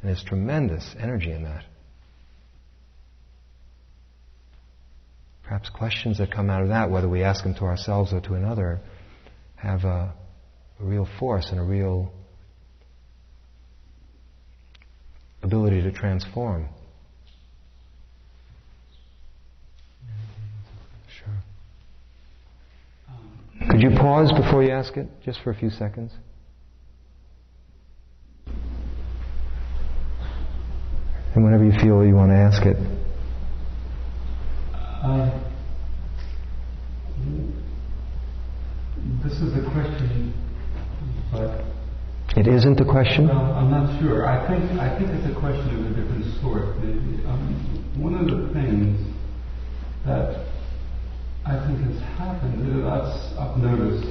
[0.00, 1.64] And there's tremendous energy in that.
[5.44, 8.34] Perhaps questions that come out of that, whether we ask them to ourselves or to
[8.34, 8.80] another,
[9.62, 10.14] have a,
[10.80, 12.12] a real force and a real
[15.42, 16.68] ability to transform.
[21.18, 21.28] Sure.
[23.70, 26.12] Could you pause before you ask it, just for a few seconds?
[31.34, 32.76] And whenever you feel you want to ask it.
[34.74, 35.30] Uh,
[39.22, 40.32] this is a question,
[41.30, 41.64] but
[42.36, 43.28] it isn't a question.
[43.28, 44.26] Well, I'm not sure.
[44.26, 46.62] I think I think it's a question of a different sort.
[47.28, 48.96] Um, one of the things
[50.06, 50.46] that
[51.44, 54.08] I think has happened, that's I've noticed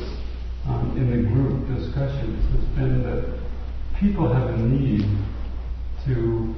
[0.68, 3.40] um, in the group discussions, has been that
[4.00, 5.06] people have a need
[6.06, 6.54] to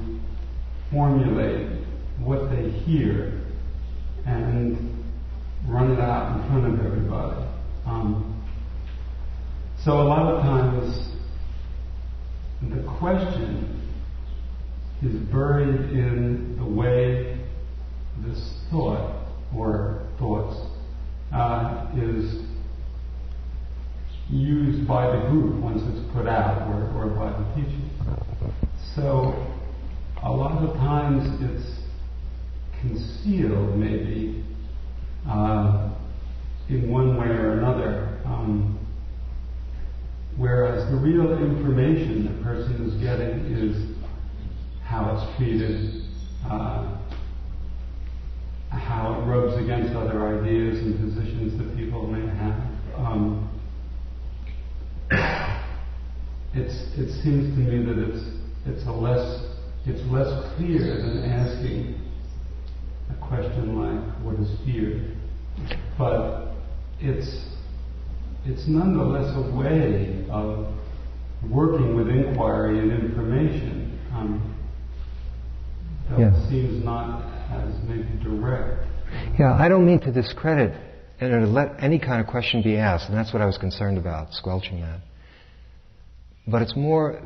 [0.90, 1.68] formulate
[2.18, 3.40] what they hear
[4.26, 5.02] and
[5.66, 7.46] run it out in front of everybody.
[7.86, 8.31] Um,
[9.84, 11.08] so a lot of times
[12.70, 13.90] the question
[15.02, 17.36] is buried in the way
[18.24, 20.56] this thought or thoughts
[21.32, 22.44] uh, is
[24.30, 27.82] used by the group once it's put out or, or by the teacher.
[28.94, 29.34] So
[30.22, 31.80] a lot of times it's
[32.80, 34.44] concealed maybe
[35.28, 35.90] uh,
[36.68, 38.20] in one way or another.
[38.24, 38.78] Um,
[40.36, 43.96] whereas the real information the person is getting is
[44.84, 46.02] how it's treated,
[46.44, 46.98] uh,
[48.70, 52.60] how it rubs against other ideas and positions that people may have.
[52.96, 53.48] Um,
[56.54, 58.24] it's, it seems to me that it's,
[58.66, 59.52] it's a less
[59.84, 62.00] it's less clear than asking
[63.10, 65.12] a question like, what is fear?
[65.98, 66.54] But
[67.00, 67.51] it's,
[68.44, 70.66] it's nonetheless a way of
[71.50, 74.56] working with inquiry and information um,
[76.10, 76.48] that yes.
[76.48, 78.88] seems not as maybe direct.
[79.38, 80.74] Yeah, I don't mean to discredit
[81.20, 83.96] and to let any kind of question be asked, and that's what I was concerned
[83.96, 85.00] about, squelching that.
[86.46, 87.20] But it's more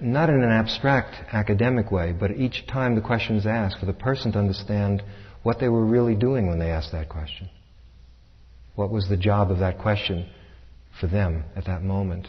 [0.00, 3.92] not in an abstract academic way, but each time the question is asked, for the
[3.92, 5.02] person to understand
[5.42, 7.50] what they were really doing when they asked that question.
[8.76, 10.30] What was the job of that question
[11.00, 12.28] for them at that moment?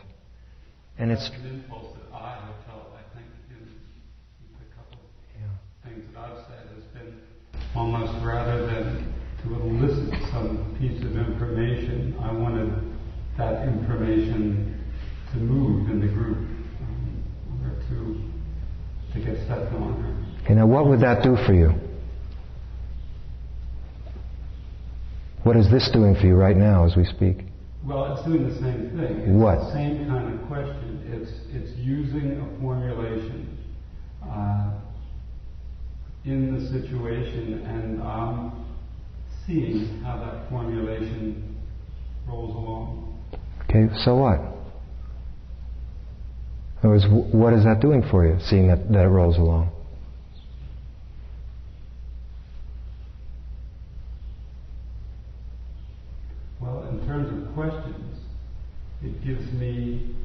[0.98, 1.30] And it's.
[1.30, 3.68] An impulse that I have felt, I think, in
[4.56, 5.00] a couple
[5.40, 5.90] yeah.
[5.90, 7.20] things that I've said has been
[7.76, 12.74] almost rather than to elicit some piece of information, I wanted
[13.38, 14.84] that information
[15.32, 17.24] to move in the group um,
[17.64, 20.26] or to, to get stuff going.
[20.44, 21.72] Okay, now what would that do for you?
[25.44, 27.49] What is this doing for you right now as we speak?
[27.86, 29.20] Well, it's doing the same thing.
[29.22, 29.60] It's what?
[29.60, 31.02] the same kind of question.
[31.08, 33.58] It's, it's using a formulation
[34.24, 34.74] uh,
[36.26, 38.66] in the situation, and I'm
[39.48, 41.56] seeing how that formulation
[42.28, 43.20] rolls along.
[43.64, 44.40] Okay, so what?
[46.82, 49.72] In other words, what is that doing for you, seeing that, that it rolls along?
[56.62, 58.20] Well, in terms of questions,
[59.04, 60.16] it gives me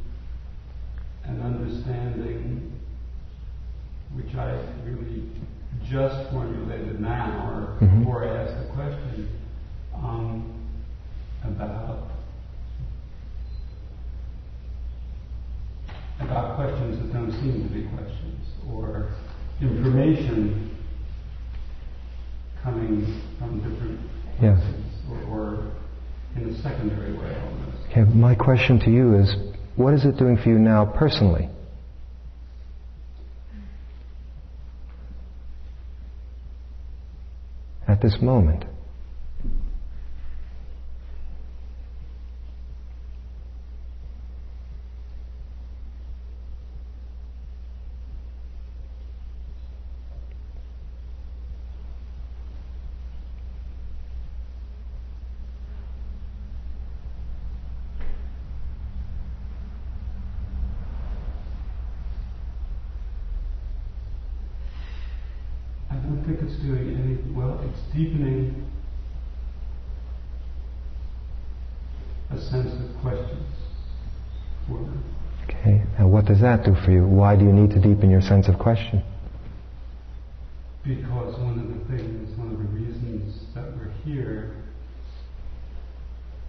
[1.25, 2.73] an understanding
[4.15, 4.53] which I
[4.85, 5.25] really
[5.91, 8.01] just formulated now, or mm-hmm.
[8.01, 9.29] before I asked the question,
[9.95, 10.69] um,
[11.45, 12.11] about
[16.21, 19.11] about questions that don't seem to be questions, or
[20.15, 20.79] information
[22.63, 24.01] coming from different
[24.41, 24.59] yes.
[25.11, 25.73] or, or
[26.37, 27.91] in a secondary way almost.
[27.91, 29.35] Okay, my question to you is
[29.77, 31.49] what is it doing for you now personally?
[37.87, 38.65] At this moment.
[66.45, 68.71] It's doing any, well, it's deepening
[72.31, 73.47] a sense of questions
[74.67, 74.99] for me.
[75.45, 77.07] Okay, and what does that do for you?
[77.07, 79.03] Why do you need to deepen your sense of question?
[80.83, 84.57] Because one of the things, one of the reasons that we're here,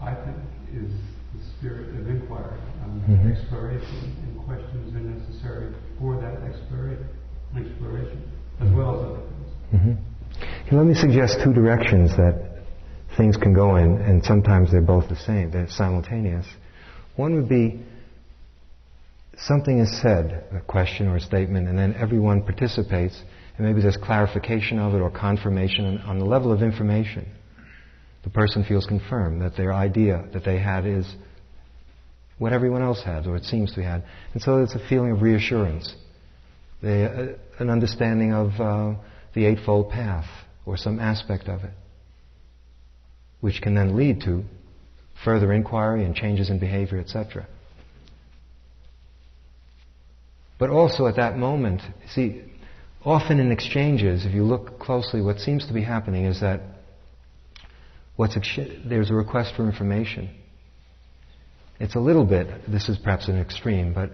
[0.01, 0.37] I think,
[0.73, 0.91] is
[1.33, 3.31] the spirit of inquiry, um, mm-hmm.
[3.31, 7.07] exploration, and questions are necessary for that exploration,
[7.55, 9.35] exploration as well as other things.
[10.75, 12.63] Let me suggest two directions that
[13.15, 16.45] things can go in, and sometimes they're both the same, they're simultaneous.
[17.15, 17.79] One would be
[19.37, 23.17] something is said, a question or a statement, and then everyone participates,
[23.55, 27.25] and maybe there's clarification of it or confirmation on the level of information.
[28.25, 31.07] The person feels confirmed that their idea that they had is
[32.37, 34.03] what everyone else has, or it seems to be had.
[34.33, 35.95] And so it's a feeling of reassurance,
[36.83, 36.87] uh,
[37.59, 38.99] an understanding of uh,
[39.33, 40.27] the Eightfold Path,
[40.65, 41.73] or some aspect of it,
[43.41, 44.43] which can then lead to
[45.23, 47.47] further inquiry and changes in behavior, etc.
[50.57, 52.41] But also at that moment, see,
[53.03, 56.61] often in exchanges, if you look closely, what seems to be happening is that
[58.19, 60.29] ex- there's a request for information.
[61.79, 64.11] It's a little bit, this is perhaps an extreme, but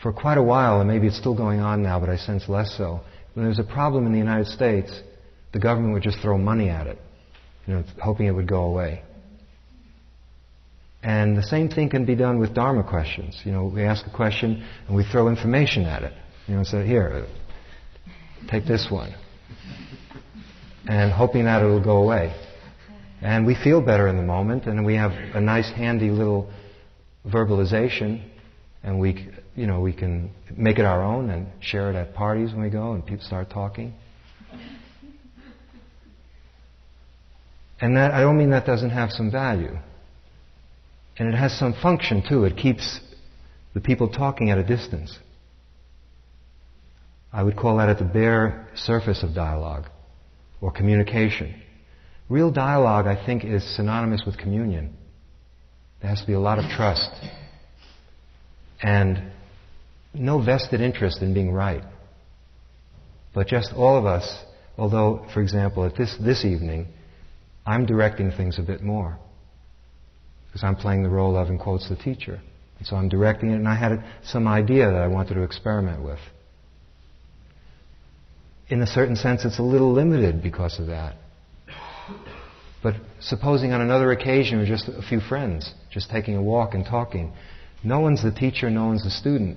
[0.00, 2.74] for quite a while, and maybe it's still going on now, but I sense less
[2.76, 3.00] so,
[3.34, 5.00] when there's a problem in the United States,
[5.52, 6.98] the government would just throw money at it,
[7.66, 9.02] you know, hoping it would go away.
[11.02, 13.40] And the same thing can be done with Dharma questions.
[13.44, 16.12] You know, we ask a question and we throw information at it.
[16.46, 17.26] You know, say, here,
[18.48, 19.12] take this one.
[20.86, 22.34] And hoping that it'll go away.
[23.20, 26.50] And we feel better in the moment and we have a nice handy little
[27.26, 28.28] verbalization
[28.82, 32.52] and we, you know, we can make it our own and share it at parties
[32.52, 33.94] when we go and people start talking.
[37.82, 39.76] And that, I don't mean that doesn't have some value.
[41.18, 42.44] And it has some function too.
[42.44, 43.00] It keeps
[43.74, 45.18] the people talking at a distance.
[47.32, 49.86] I would call that at the bare surface of dialogue
[50.60, 51.60] or communication.
[52.28, 54.96] Real dialogue, I think, is synonymous with communion.
[56.00, 57.10] There has to be a lot of trust
[58.80, 59.32] and
[60.14, 61.82] no vested interest in being right.
[63.34, 64.44] But just all of us,
[64.78, 66.86] although, for example, at this, this evening,
[67.64, 69.18] I'm directing things a bit more
[70.46, 72.40] because I'm playing the role of, in quotes, the teacher.
[72.78, 76.02] And so I'm directing it, and I had some idea that I wanted to experiment
[76.02, 76.18] with.
[78.68, 81.14] In a certain sense, it's a little limited because of that.
[82.82, 86.84] But supposing on another occasion we're just a few friends, just taking a walk and
[86.84, 87.32] talking,
[87.84, 89.56] no one's the teacher, no one's the student.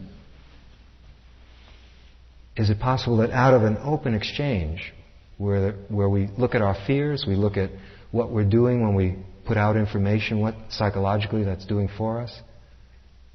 [2.56, 4.94] Is it possible that out of an open exchange,
[5.38, 7.72] where, where we look at our fears, we look at
[8.16, 12.34] what we're doing when we put out information, what psychologically that's doing for us,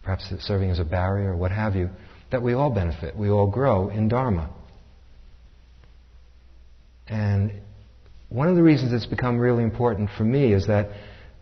[0.02, 1.90] perhaps it's serving as a barrier or what have you,
[2.30, 4.48] that we all benefit, we all grow in Dharma.
[7.08, 7.52] And
[8.30, 10.88] one of the reasons it's become really important for me is that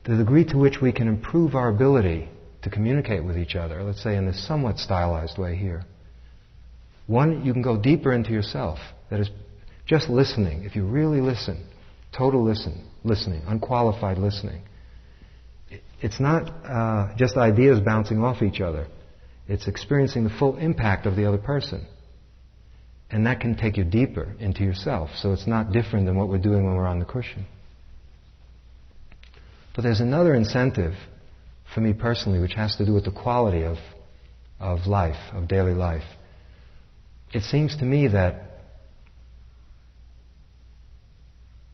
[0.04, 2.28] the degree to which we can improve our ability
[2.62, 5.84] to communicate with each other, let's say in this somewhat stylized way here,
[7.06, 8.80] one, you can go deeper into yourself.
[9.10, 9.30] That is,
[9.86, 10.64] just listening.
[10.64, 11.64] If you really listen,
[12.16, 14.62] total listen, listening, unqualified listening.
[16.00, 18.86] It's not uh, just ideas bouncing off each other.
[19.48, 21.86] It's experiencing the full impact of the other person.
[23.10, 25.10] And that can take you deeper into yourself.
[25.16, 27.46] So it's not different than what we're doing when we're on the cushion.
[29.74, 30.94] But there's another incentive
[31.74, 33.76] for me personally, which has to do with the quality of,
[34.60, 36.04] of life, of daily life.
[37.32, 38.47] It seems to me that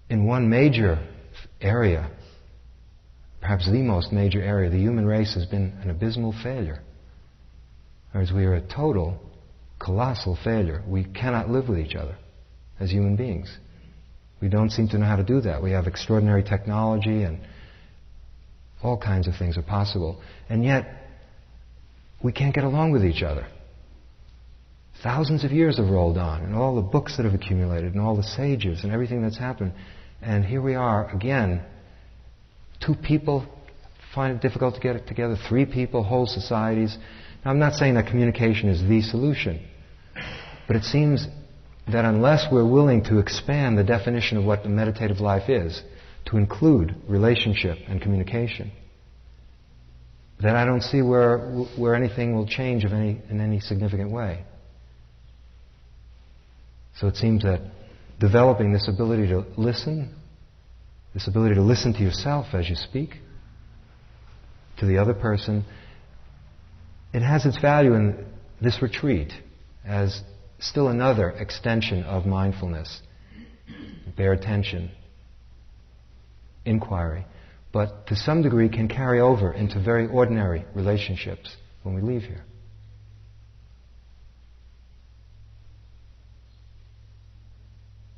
[0.09, 0.99] in one major
[1.61, 2.11] area,
[3.41, 6.81] perhaps the most major area, the human race has been an abysmal failure.
[8.13, 9.19] Whereas we are a total,
[9.79, 10.83] colossal failure.
[10.87, 12.17] We cannot live with each other
[12.79, 13.55] as human beings.
[14.41, 15.63] We don't seem to know how to do that.
[15.63, 17.41] We have extraordinary technology and
[18.83, 20.21] all kinds of things are possible.
[20.49, 20.87] And yet,
[22.23, 23.47] we can't get along with each other.
[25.03, 28.17] Thousands of years have rolled on, and all the books that have accumulated, and all
[28.17, 29.73] the sages, and everything that's happened.
[30.23, 31.63] And here we are again.
[32.85, 33.47] Two people
[34.15, 36.97] find it difficult to get it together, three people, whole societies.
[37.45, 39.67] Now, I'm not saying that communication is the solution,
[40.67, 41.27] but it seems
[41.93, 45.83] that unless we're willing to expand the definition of what the meditative life is,
[46.27, 48.73] to include relationship and communication,
[50.41, 54.45] then I don't see where, where anything will change any, in any significant way.
[56.97, 57.61] So it seems that
[58.21, 60.15] developing this ability to listen,
[61.13, 63.17] this ability to listen to yourself as you speak,
[64.79, 65.65] to the other person,
[67.13, 68.27] it has its value in
[68.61, 69.33] this retreat
[69.85, 70.23] as
[70.59, 73.01] still another extension of mindfulness,
[74.17, 74.91] bare attention,
[76.65, 77.25] inquiry,
[77.73, 82.45] but to some degree can carry over into very ordinary relationships when we leave here.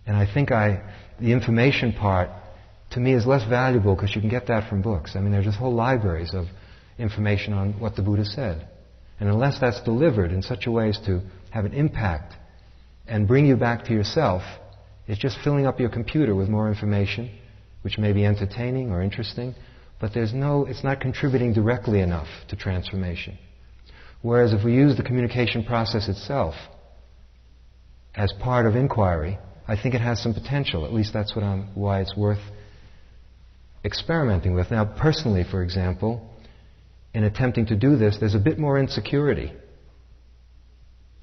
[0.07, 0.83] And I think I,
[1.21, 2.29] the information part,
[2.91, 5.17] to me, is less valuable because you can get that from books.
[5.17, 6.47] I mean, there's just whole libraries of
[6.99, 8.69] information on what the Buddha said.
[9.19, 12.35] And unless that's delivered in such a way as to have an impact
[13.07, 14.43] and bring you back to yourself,
[15.07, 17.31] it's just filling up your computer with more information,
[17.83, 19.55] which may be entertaining or interesting,
[20.01, 23.39] but there's no, it's not contributing directly enough to transformation.
[24.23, 26.55] Whereas if we use the communication process itself
[28.15, 29.39] as part of inquiry,
[29.69, 30.85] I think it has some potential.
[30.85, 32.41] At least that's what I'm, why it's worth
[33.85, 34.71] experimenting with.
[34.71, 36.29] Now, personally, for example,
[37.15, 39.53] in attempting to do this, there's a bit more insecurity.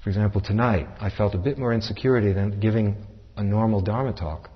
[0.02, 4.50] For example, tonight, I felt a bit more insecurity than giving a normal Dharma talk.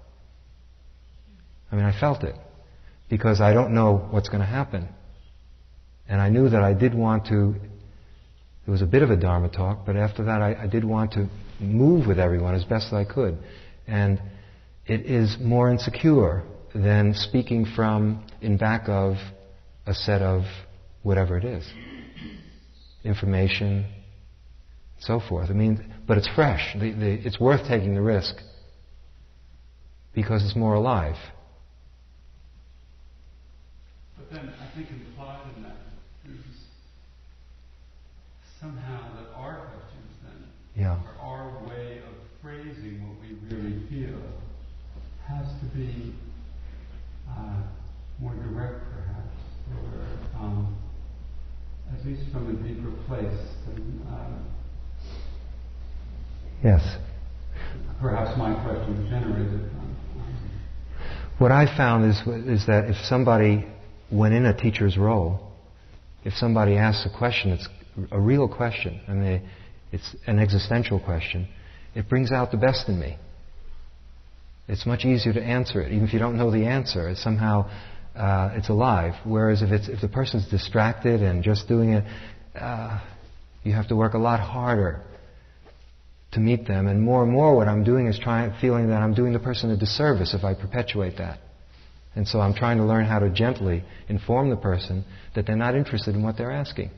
[1.73, 2.35] I mean, I felt it
[3.09, 4.89] because I don't know what's going to happen.
[6.09, 7.55] And I knew that I did want to,
[8.67, 11.13] it was a bit of a Dharma talk, but after that I, I did want
[11.13, 11.29] to
[11.61, 13.39] move with everyone as best as I could.
[13.89, 14.21] And
[14.87, 19.17] it is more insecure than speaking from in back of
[19.87, 20.43] a set of
[21.03, 21.67] whatever it is
[23.05, 23.87] information,
[24.99, 25.51] so forth.
[25.51, 26.75] I mean, but it's fresh.
[26.75, 28.35] The, the, it's worth taking the risk
[30.15, 31.17] because it's more alive.
[34.17, 35.77] But then I think implied in that
[36.27, 36.45] is
[38.61, 41.01] somehow that our questions then, yeah.
[41.23, 44.21] or our way of phrasing what we really feel,
[45.27, 46.15] has to be
[47.31, 47.63] uh,
[48.21, 49.37] more direct, perhaps,
[49.71, 50.77] or um,
[51.93, 54.03] at least from a deeper place than.
[54.11, 54.29] Uh,
[56.65, 56.83] Yes.
[58.01, 59.71] Perhaps my question generated.
[61.39, 62.17] What I found is,
[62.49, 63.65] is that if somebody,
[64.11, 65.53] went in a teacher's role,
[66.25, 67.69] if somebody asks a question, it's
[68.11, 69.43] a real question, and they,
[69.93, 71.47] it's an existential question,
[71.95, 73.17] it brings out the best in me.
[74.67, 77.09] It's much easier to answer it, even if you don't know the answer.
[77.09, 77.71] It's somehow
[78.19, 79.15] uh, it's alive.
[79.25, 82.05] Whereas if it's if the person's distracted and just doing it,
[82.59, 83.01] uh,
[83.63, 85.03] you have to work a lot harder
[86.33, 86.89] to meet them.
[86.89, 89.71] And more and more, what I'm doing is trying, feeling that I'm doing the person
[89.71, 91.39] a disservice if I perpetuate that.
[92.15, 95.05] And so I'm trying to learn how to gently inform the person
[95.35, 96.91] that they're not interested in what they're asking.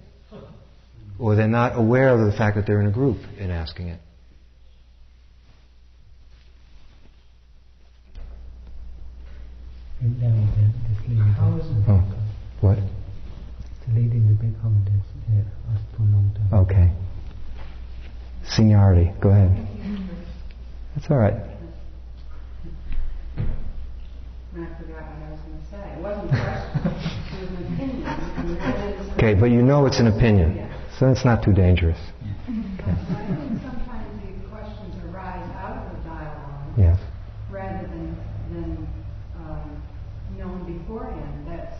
[1.18, 4.00] Or they're not aware of the fact that they're in a group in asking it.
[11.12, 12.02] Oh,
[12.60, 12.76] what?
[12.76, 14.94] The lady in the back of this
[15.28, 16.60] uh, for a long time.
[16.60, 16.92] Okay.
[18.48, 19.12] Seniority.
[19.20, 19.50] Go ahead.
[20.94, 21.34] That's all right.
[24.52, 25.84] I forgot what I was going to say.
[25.96, 26.78] It wasn't a question.
[27.32, 28.06] it was an opinion.
[28.06, 31.52] I mean, that is- Okay, but you know it's an opinion, so it's not too
[31.52, 31.98] dangerous.
[32.22, 32.66] I think
[33.62, 36.98] sometimes the questions arise out of the dialogue Yes.
[37.50, 38.16] rather than,
[38.52, 38.88] than
[39.38, 39.82] um,
[40.36, 41.46] known beforehand.
[41.46, 41.76] That's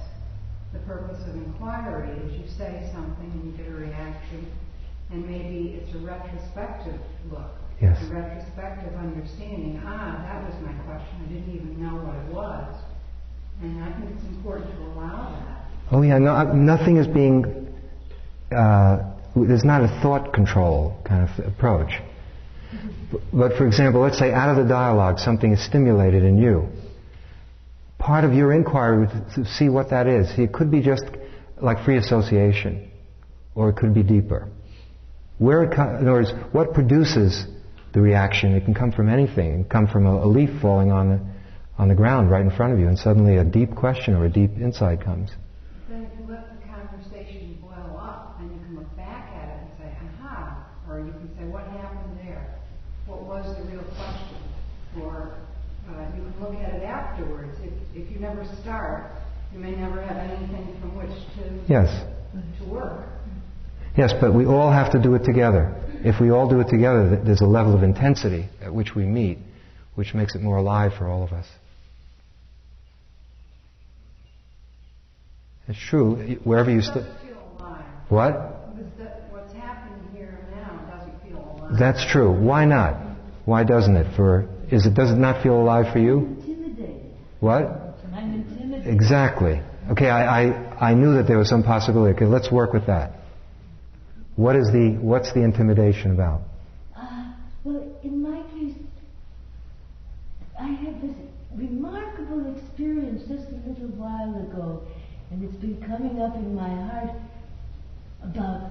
[0.72, 4.46] the purpose of inquiry, is you say something and you get a reaction,
[5.10, 7.00] and maybe it's a retrospective
[7.32, 7.50] look.
[7.82, 7.98] Yes.
[7.99, 9.80] A retrospective understanding.
[9.84, 11.14] Ah, that was my question.
[11.24, 12.76] I didn't even know what it was.
[13.62, 15.70] And I think it's important to allow that.
[15.92, 17.68] Oh yeah, no, nothing is being.
[18.50, 21.90] Uh, there's not a thought control kind of approach.
[23.32, 26.68] But for example, let's say out of the dialogue something is stimulated in you.
[27.98, 30.30] Part of your inquiry would to see what that is.
[30.38, 31.04] It could be just
[31.60, 32.90] like free association,
[33.54, 34.48] or it could be deeper.
[35.38, 37.46] Where it in other words, what produces
[37.92, 38.54] the reaction?
[38.54, 39.50] It can come from anything.
[39.50, 41.20] It can come from a, a leaf falling on the
[41.78, 44.28] on the ground right in front of you, and suddenly a deep question or a
[44.28, 45.30] deep insight comes.
[45.88, 49.60] Then if you let the conversation boil up, then you can look back at it
[49.62, 52.54] and say, aha, or you can say, what happened there?
[53.06, 54.36] What was the real question?
[55.00, 55.38] Or
[55.88, 57.56] uh, you can look at it afterwards.
[57.62, 59.12] If, if you never start,
[59.50, 61.88] you may never have anything from which to, Yes.
[62.58, 63.08] to work.
[63.96, 65.74] Yes, but we all have to do it together.
[66.02, 69.38] If we all do it together, there's a level of intensity at which we meet,
[69.94, 71.46] which makes it more alive for all of us.
[75.68, 76.38] It's true.
[76.44, 77.84] Wherever you It st- doesn't feel alive.
[78.08, 78.76] what?
[78.76, 81.78] Because what's happening here now doesn't feel alive.
[81.78, 82.32] That's true.
[82.32, 82.96] Why not?
[83.44, 84.16] Why doesn't it?
[84.16, 86.18] For Is it, does it not feel alive for you?
[86.40, 87.02] Intimidated.
[87.40, 87.62] What?
[88.14, 88.92] I'm intimidated.
[88.92, 89.60] Exactly.
[89.92, 92.14] Okay, I, I, I knew that there was some possibility.
[92.16, 93.12] Okay, let's work with that.
[94.36, 96.42] What is the, what's the intimidation about?
[96.96, 97.32] Uh,
[97.64, 98.76] well, in my case,
[100.58, 101.16] I had this
[101.54, 104.82] remarkable experience just a little while ago,
[105.30, 107.10] and it's been coming up in my heart
[108.22, 108.70] about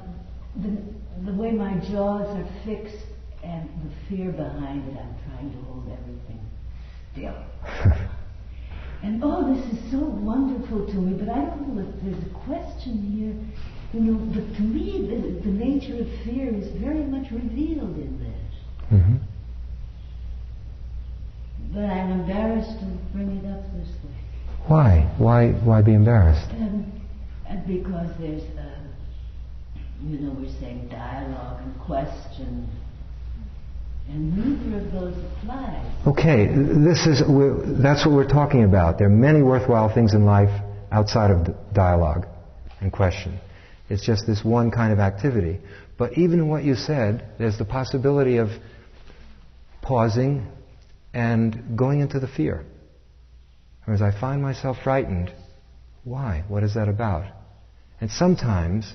[0.62, 0.78] the,
[1.26, 3.06] the way my jaws are fixed
[3.44, 4.98] and the fear behind it.
[4.98, 6.40] I'm trying to hold everything
[7.12, 7.36] still.
[9.04, 12.34] and oh, this is so wonderful to me, but I don't know if there's a
[12.46, 13.34] question here.
[13.94, 18.20] You know, but to me, the, the nature of fear is very much revealed in
[18.20, 18.90] this.
[18.90, 19.16] hmm
[21.74, 24.20] But I'm embarrassed to bring it up this way.
[24.68, 25.12] Why?
[25.18, 25.52] Why?
[25.54, 26.52] Why be embarrassed?
[26.52, 26.92] Um,
[27.48, 28.94] and because there's, um,
[30.04, 32.70] you know, we're saying dialogue and question,
[34.08, 36.08] and neither of those applies.
[36.08, 37.24] Okay, this is
[37.82, 39.00] that's what we're talking about.
[39.00, 40.52] There are many worthwhile things in life
[40.92, 42.28] outside of dialogue
[42.82, 43.40] and question.
[43.90, 45.60] It's just this one kind of activity.
[45.98, 48.50] But even what you said, there's the possibility of
[49.82, 50.48] pausing
[51.14, 52.64] and going into the fear.
[53.86, 55.34] Whereas I find myself frightened.
[56.04, 56.44] Why?
[56.48, 57.26] What is that about?
[58.00, 58.94] And sometimes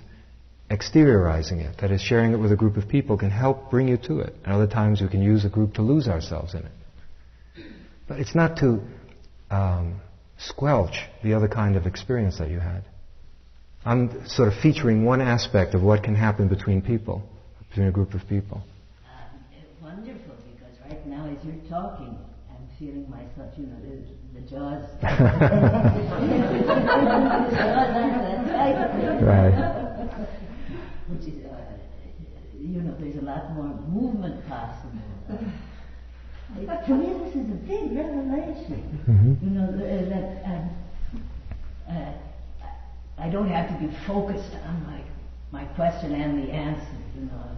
[0.70, 3.96] exteriorizing it, that is, sharing it with a group of people, can help bring you
[4.06, 4.34] to it.
[4.44, 7.66] And other times we can use a group to lose ourselves in it.
[8.06, 8.80] But it's not to
[9.50, 10.00] um,
[10.38, 12.84] squelch the other kind of experience that you had.
[13.84, 17.22] I'm sort of featuring one aspect of what can happen between people,
[17.68, 18.62] between a group of people.
[19.04, 22.16] Um, it's wonderful because right now, as you're talking,
[22.50, 24.00] I'm feeling myself, you know, the,
[24.40, 24.84] the jaws.
[29.24, 29.54] Right.
[31.08, 31.48] Which is, uh,
[32.58, 34.98] you know, there's a lot more movement possible.
[35.28, 35.38] It-
[36.86, 38.82] to me, this is a big revelation.
[39.08, 39.42] Mhm.
[39.42, 40.70] You know, that um,
[41.88, 42.12] uh,
[43.18, 45.00] I don't have to be focused on my
[45.52, 46.96] my question and the answer.
[47.16, 47.54] You know.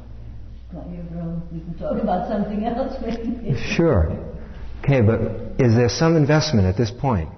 [1.52, 2.94] We can talk about something else.
[3.76, 4.11] Sure.
[4.82, 5.20] Okay, but
[5.59, 7.30] is there some investment at this point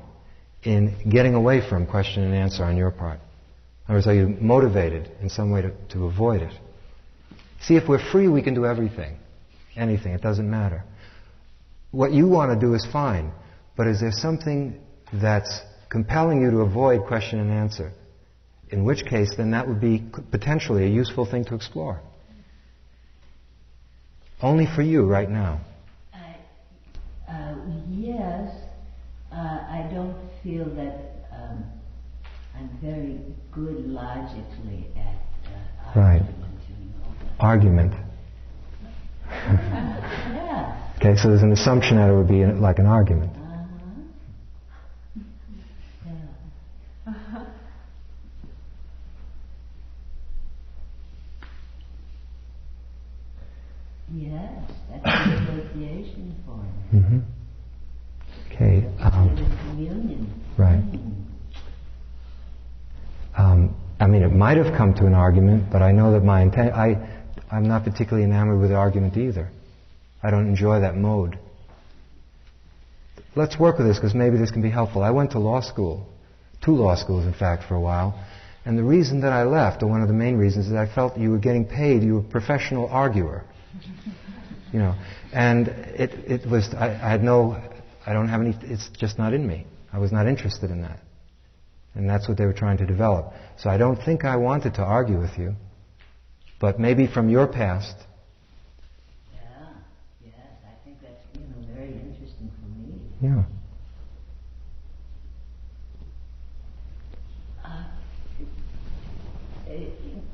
[0.65, 3.21] in getting away from question and answer on your part?
[3.21, 6.53] In other words, are you motivated in some way to, to avoid it?
[7.61, 9.19] See, if we're free, we can do everything.
[9.77, 10.13] Anything.
[10.13, 10.83] It doesn't matter.
[11.91, 13.33] What you want to do is fine,
[13.77, 14.79] but is there something
[15.13, 17.93] that's compelling you to avoid question and answer?
[18.71, 22.01] In which case, then that would be potentially a useful thing to explore.
[24.43, 25.61] Only for you right now.
[26.15, 26.37] I,
[27.33, 27.55] uh,
[27.89, 28.55] yes,
[29.33, 31.65] uh, I don't feel that um,
[32.57, 33.21] I'm very
[33.53, 35.17] good logically at
[35.95, 36.23] uh, Right.
[36.23, 36.75] argument, you.
[37.41, 37.95] Argument.
[40.35, 40.93] yeah.
[40.99, 43.33] Okay, so there's an assumption that it would be like an argument.
[47.07, 47.45] Uh-huh.
[54.11, 54.49] Yeah.
[54.59, 56.67] Yes, that's the association form.
[56.91, 57.19] hmm
[58.51, 58.87] Okay.
[59.01, 60.43] Um, The communion.
[60.57, 60.83] right.
[60.83, 61.25] Mm.
[63.37, 66.41] um, I mean, it might have come to an argument, but I know that my
[66.41, 66.73] intent.
[66.73, 66.97] I,
[67.51, 69.51] I'm not particularly enamored with the argument either.
[70.23, 71.39] I don't enjoy that mode.
[73.37, 75.03] Let's work with this because maybe this can be helpful.
[75.03, 76.09] I went to law school,
[76.65, 78.19] two law schools, in fact, for a while.
[78.65, 81.19] And the reason that I left, or one of the main reasons, is I felt
[81.19, 82.03] you were getting paid.
[82.03, 83.45] You were a professional arguer.
[84.71, 84.95] You know,
[85.33, 87.57] and it, it was, I, I had no,
[88.07, 89.67] I don't have any, it's just not in me.
[89.91, 91.01] I was not interested in that.
[91.95, 93.33] And that's what they were trying to develop.
[93.57, 95.57] So I don't think I wanted to argue with you.
[96.61, 97.95] But maybe from your past,
[99.33, 99.41] Yeah,
[100.25, 100.35] yes,
[100.67, 103.01] I think that's you know very interesting for me.
[103.23, 103.45] yeah.
[107.65, 107.85] Uh,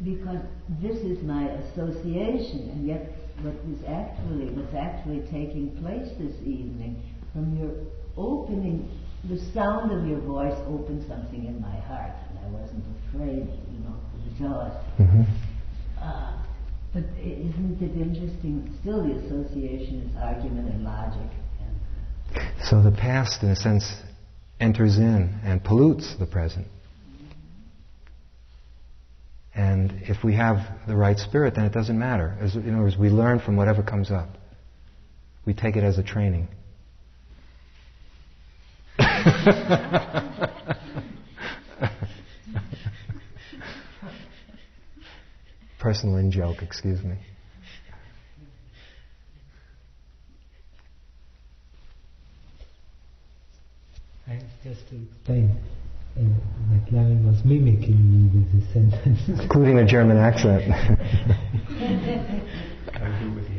[0.03, 0.41] because
[0.83, 3.11] this is my association, and yet
[3.43, 7.03] what was actually what's actually taking place this evening
[7.33, 7.73] from your
[8.17, 8.89] opening,
[9.29, 13.79] the sound of your voice opened something in my heart, and I wasn't afraid, you
[13.85, 14.73] know, for the jaws.
[14.97, 15.23] hmm
[16.01, 16.43] Uh,
[16.93, 18.73] but isn't it interesting?
[18.81, 23.93] Still, the association is argument and logic, and So the past, in a sense,
[24.61, 26.67] enters in and pollutes the present.
[29.55, 32.37] And if we have the right spirit, then it doesn't matter.
[32.41, 34.29] As, in other words, we learn from whatever comes up.
[35.47, 36.49] We take it as a training.
[45.79, 47.17] Personal in joke, excuse me.
[54.27, 55.57] I just to explain,
[56.19, 56.21] uh,
[56.93, 59.21] larry was mimicking me with his sentence.
[59.41, 60.65] Including the German accent.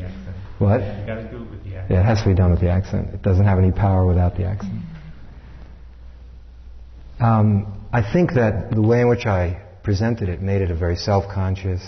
[0.03, 0.35] accent.
[0.59, 0.81] What?
[1.89, 3.15] Yeah, it has to be done with the accent.
[3.15, 4.83] It doesn't have any power without the accent.
[7.19, 10.97] Um, I think that the way in which I presented it made it a very
[10.97, 11.81] self-conscious,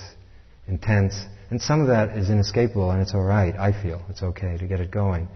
[0.68, 1.20] intense,
[1.50, 3.54] and some of that is inescapable, and it's all right.
[3.58, 5.28] I feel it's okay to get it going.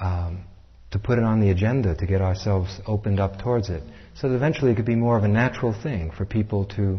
[0.00, 0.44] Um,
[0.90, 3.82] to put it on the agenda, to get ourselves opened up towards it,
[4.14, 6.98] so that eventually it could be more of a natural thing for people to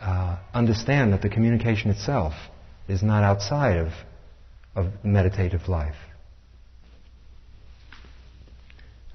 [0.00, 2.34] uh, understand that the communication itself
[2.86, 3.92] is not outside of,
[4.74, 5.96] of meditative life.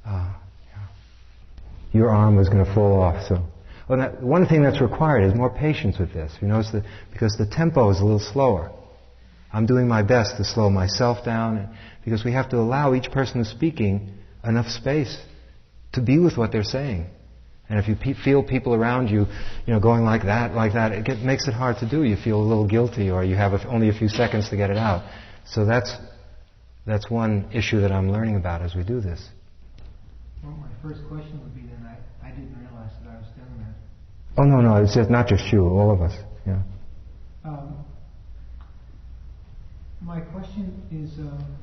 [0.03, 0.33] Uh.
[1.93, 3.45] Your arm was going to fall off, so.
[3.87, 6.33] Well, that, one thing that's required is more patience with this.
[6.41, 8.71] You notice that because the tempo is a little slower.
[9.51, 13.35] I'm doing my best to slow myself down because we have to allow each person
[13.35, 15.15] who's speaking enough space
[15.93, 17.05] to be with what they're saying.
[17.69, 19.25] And if you pe- feel people around you,
[19.65, 22.03] you know, going like that, like that, it get, makes it hard to do.
[22.03, 24.77] You feel a little guilty, or you have only a few seconds to get it
[24.77, 25.09] out.
[25.45, 25.95] So that's
[26.85, 29.29] that's one issue that I'm learning about as we do this.
[30.43, 33.55] Well, my first question would be then I, I didn't realize that I was doing
[33.59, 33.75] that.
[34.37, 36.13] Oh no, no, it's not just you, all of us.
[36.47, 36.59] Yeah.
[37.45, 37.85] Um,
[40.01, 41.57] my question is, um,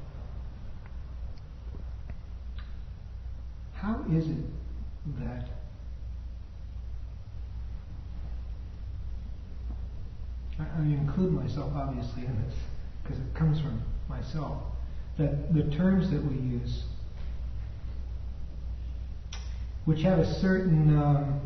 [3.74, 4.44] how is it
[5.18, 5.48] that
[10.60, 12.54] I, I include myself obviously in this
[13.02, 14.62] because it comes from myself
[15.18, 16.84] that the terms that we use,
[19.86, 21.40] which have a certain um,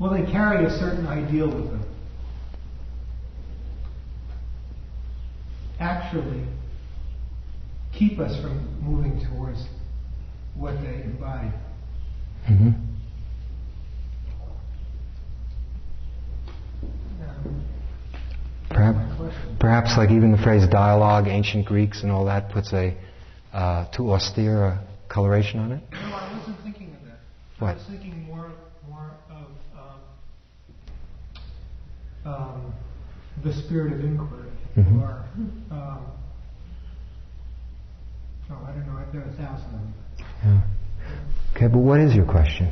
[0.00, 1.84] well, they carry a certain ideal with them.
[5.78, 6.44] Actually,
[7.92, 9.64] keep us from moving towards
[10.56, 11.48] what they embody.
[12.48, 12.70] Mm-hmm.
[17.14, 17.64] Um,
[18.70, 22.96] Perhaps, perhaps, like even the phrase dialogue, ancient Greeks and all that puts a
[23.52, 25.82] uh, too austere a coloration on it.
[25.92, 27.18] No, I wasn't thinking of that.
[27.60, 27.70] What?
[27.70, 28.50] I was thinking more,
[28.88, 29.46] more of
[32.24, 32.72] um,
[33.42, 35.02] the spirit of inquiry, Mhm.
[35.02, 35.24] or
[35.70, 35.98] um,
[38.50, 38.98] oh, I don't know.
[38.98, 39.94] I've got a thousand of them.
[40.44, 40.60] Yeah.
[41.56, 42.70] Okay, but what is your question?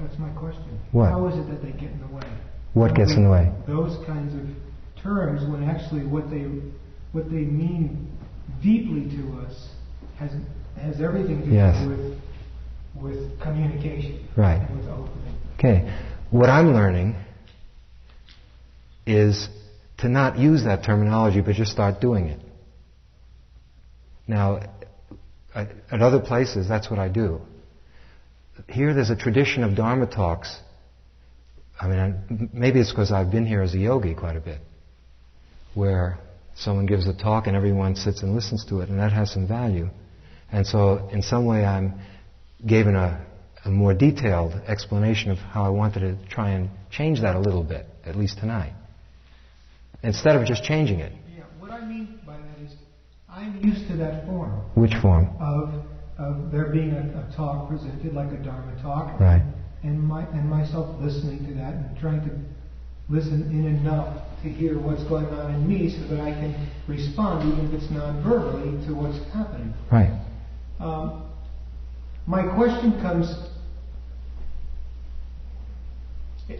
[0.00, 0.64] That's my question.
[0.92, 1.10] What?
[1.10, 2.22] How is it that they get in the way?
[2.74, 3.50] What gets in the way?
[3.66, 6.46] Those kinds of terms, when actually what they
[7.12, 8.06] what they mean
[8.62, 9.70] deeply to us
[10.18, 10.30] has
[10.80, 12.20] has everything to do with
[12.94, 14.60] with communication, Right.
[14.70, 15.34] with opening.
[15.58, 15.90] Okay.
[16.30, 17.14] What I'm learning
[19.06, 19.48] is
[19.98, 22.40] to not use that terminology, but just start doing it.
[24.26, 24.60] Now,
[25.54, 27.40] at other places, that's what I do.
[28.68, 30.56] Here, there's a tradition of Dharma talks.
[31.80, 34.60] I mean, maybe it's because I've been here as a yogi quite a bit,
[35.74, 36.18] where
[36.54, 39.48] someone gives a talk and everyone sits and listens to it, and that has some
[39.48, 39.88] value.
[40.52, 42.00] And so, in some way, I'm
[42.64, 43.24] given a,
[43.64, 47.64] a more detailed explanation of how I wanted to try and change that a little
[47.64, 48.74] bit, at least tonight.
[50.02, 51.12] Instead of just changing it.
[51.36, 52.72] Yeah, what I mean by that is,
[53.28, 55.28] I'm used to that form Which form?
[55.40, 55.84] of
[56.18, 59.42] of there being a, a talk presented like a dharma talk, Right.
[59.82, 62.30] and my and myself listening to that and trying to
[63.08, 67.50] listen in enough to hear what's going on in me so that I can respond,
[67.52, 69.74] even if it's non-verbally, to what's happening.
[69.90, 70.10] Right.
[70.78, 71.24] Um,
[72.26, 73.26] my question comes.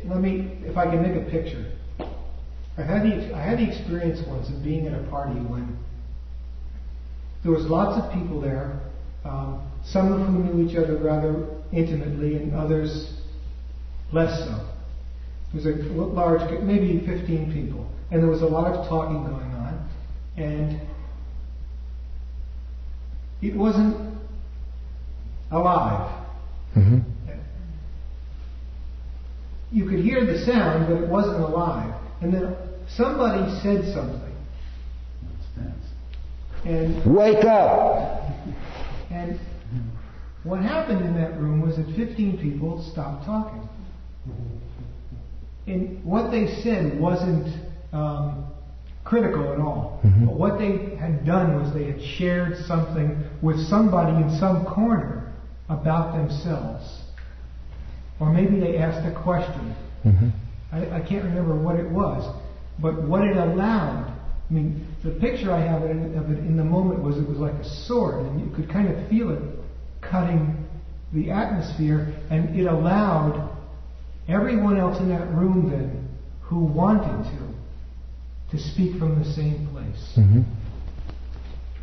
[0.05, 1.73] Let me, if I can make a picture.
[2.77, 5.77] I had the I had the experience once of being at a party when
[7.43, 8.81] there was lots of people there,
[9.25, 13.13] um, some of whom knew each other rather intimately, and others
[14.13, 14.67] less so.
[15.53, 19.53] It was a large, maybe 15 people, and there was a lot of talking going
[19.53, 19.91] on,
[20.37, 20.81] and
[23.43, 24.17] it wasn't
[25.51, 26.21] alive.
[26.75, 26.99] hmm
[29.73, 32.00] You could hear the sound, but it wasn't alive.
[32.21, 32.57] And then
[32.97, 34.31] somebody said something,
[36.65, 38.31] and Wake up!
[39.11, 39.39] and
[40.45, 43.69] what happened in that room was that 15 people stopped talking.
[45.67, 47.47] And what they said wasn't
[47.93, 48.47] um,
[49.05, 50.01] critical at all.
[50.05, 50.27] Mhm.
[50.27, 55.33] But what they had done was they had shared something with somebody in some corner
[55.69, 57.03] about themselves.
[58.19, 59.75] Or maybe they asked a question.
[60.03, 60.29] hmm
[60.73, 62.25] I, I can't remember what it was.
[62.79, 64.11] But what it allowed
[64.51, 67.55] I mean, the picture I have of it in the moment was it was like
[67.55, 69.43] a sword, and you could kind of feel it
[70.01, 70.67] cutting
[71.13, 73.57] the atmosphere, and it allowed
[74.29, 76.09] everyone else in that room then
[76.43, 80.13] who wanted to to speak from the same place.
[80.17, 80.41] Mm-hmm.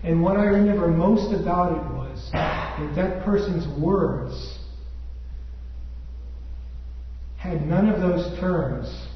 [0.03, 4.56] And what I remember most about it was that that person's words
[7.47, 9.07] had none of those terms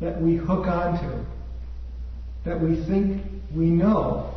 [0.00, 1.24] that we hook onto,
[2.44, 3.22] that we think
[3.54, 4.34] we know,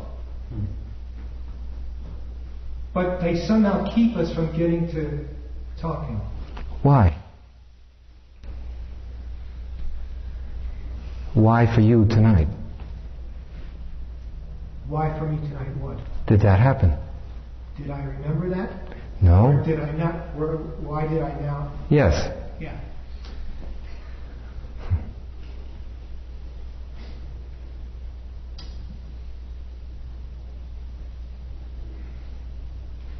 [2.94, 5.26] but they somehow keep us from getting to
[5.80, 6.20] talking.
[6.82, 7.16] Why?
[11.34, 12.48] Why for you tonight?
[14.88, 15.76] Why for me tonight?
[15.78, 15.98] What?
[16.26, 16.96] Did that happen?
[17.82, 18.70] Did I remember that?
[19.20, 19.46] No?
[19.46, 20.14] Or did I not?
[20.38, 20.56] Or
[20.86, 21.72] why did I now?
[21.90, 22.14] Yes.
[22.60, 22.78] Yeah.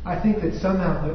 [0.05, 1.15] I think that somehow the,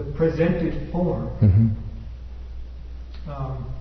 [0.00, 3.30] the, the presented form Mm-hmm.
[3.30, 3.74] um,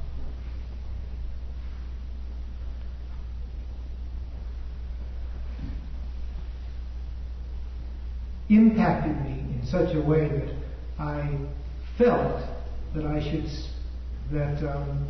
[8.77, 10.49] impacted me in such a way that
[10.99, 11.35] I
[11.97, 12.43] felt
[12.93, 13.49] that I should
[14.31, 15.07] that um,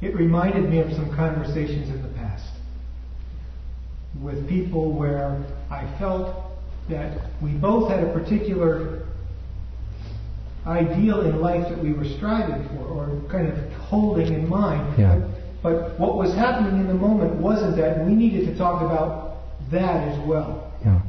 [0.00, 2.52] it reminded me of some conversations in the past
[4.22, 6.36] with people where I felt
[6.88, 9.06] that we both had a particular
[10.66, 14.98] ideal in life that we were striving for or kind of holding in mind.
[14.98, 15.30] Yeah.
[15.62, 18.04] But, what was happening in the moment wasn't that.
[18.04, 19.38] We needed to talk about
[19.70, 20.72] that as well.
[20.84, 21.00] Yeah.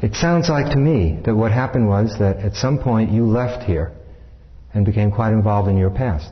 [0.00, 3.64] It sounds like to me that what happened was that at some point you left
[3.64, 3.92] here
[4.74, 6.30] and became quite involved in your past.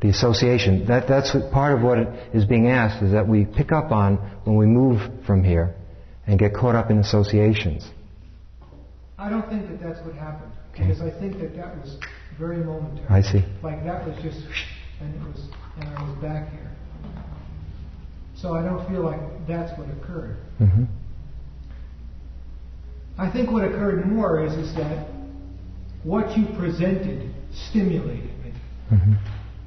[0.00, 1.98] The association, that, that's what, part of what
[2.34, 5.74] is being asked is that we pick up on when we move from here
[6.26, 7.88] and get caught up in associations.
[9.22, 10.88] I don't think that that's what happened Okay.
[10.88, 11.96] because I think that that was
[12.36, 13.06] very momentary.
[13.08, 13.44] I see.
[13.62, 14.40] Like that was just,
[15.00, 15.48] and it was,
[15.78, 16.68] and I was back here.
[18.34, 20.38] So I don't feel like that's what occurred.
[20.58, 20.84] hmm
[23.16, 25.06] I think what occurred more is, is that
[26.02, 27.32] what you presented
[27.68, 28.52] stimulated me.
[28.88, 29.12] hmm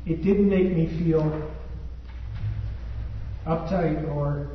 [0.05, 1.49] It didn't make me feel
[3.45, 4.47] uptight or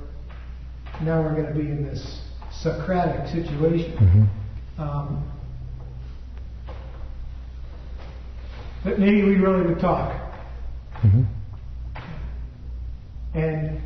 [1.00, 2.20] now we're going to be in this
[2.52, 3.96] Socratic situation.
[3.96, 4.39] hmm
[4.80, 5.30] Um,
[8.82, 10.32] but maybe we really would talk.
[11.02, 11.24] hmm
[13.34, 13.82] And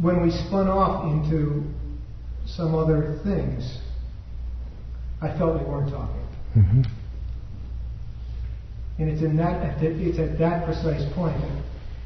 [0.00, 1.62] when we spun off into
[2.46, 3.78] some other things,
[5.22, 6.26] I felt we weren't talking.
[6.54, 6.82] hmm
[8.98, 11.62] And it's in that at the- it's at that precise point that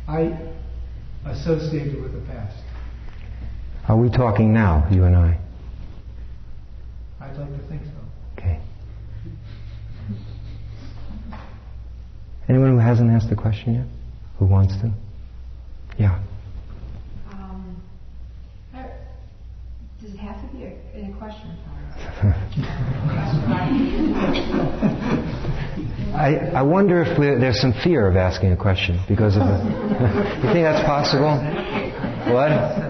[0.07, 0.39] I
[1.25, 2.57] associated with the past.
[3.89, 5.39] Are we talking now, you and I?
[7.21, 7.91] I'd like to think so.
[8.39, 8.61] Okay.
[12.49, 13.87] Anyone who hasn't asked a question yet?
[14.39, 14.93] Who wants to?
[15.99, 16.19] Yeah.
[17.33, 17.83] Um,
[20.03, 21.57] Does it have to be a, a question?
[26.15, 29.57] I, I wonder if there's some fear of asking a question because of the.
[30.45, 31.37] you think that's possible?
[32.33, 32.90] What?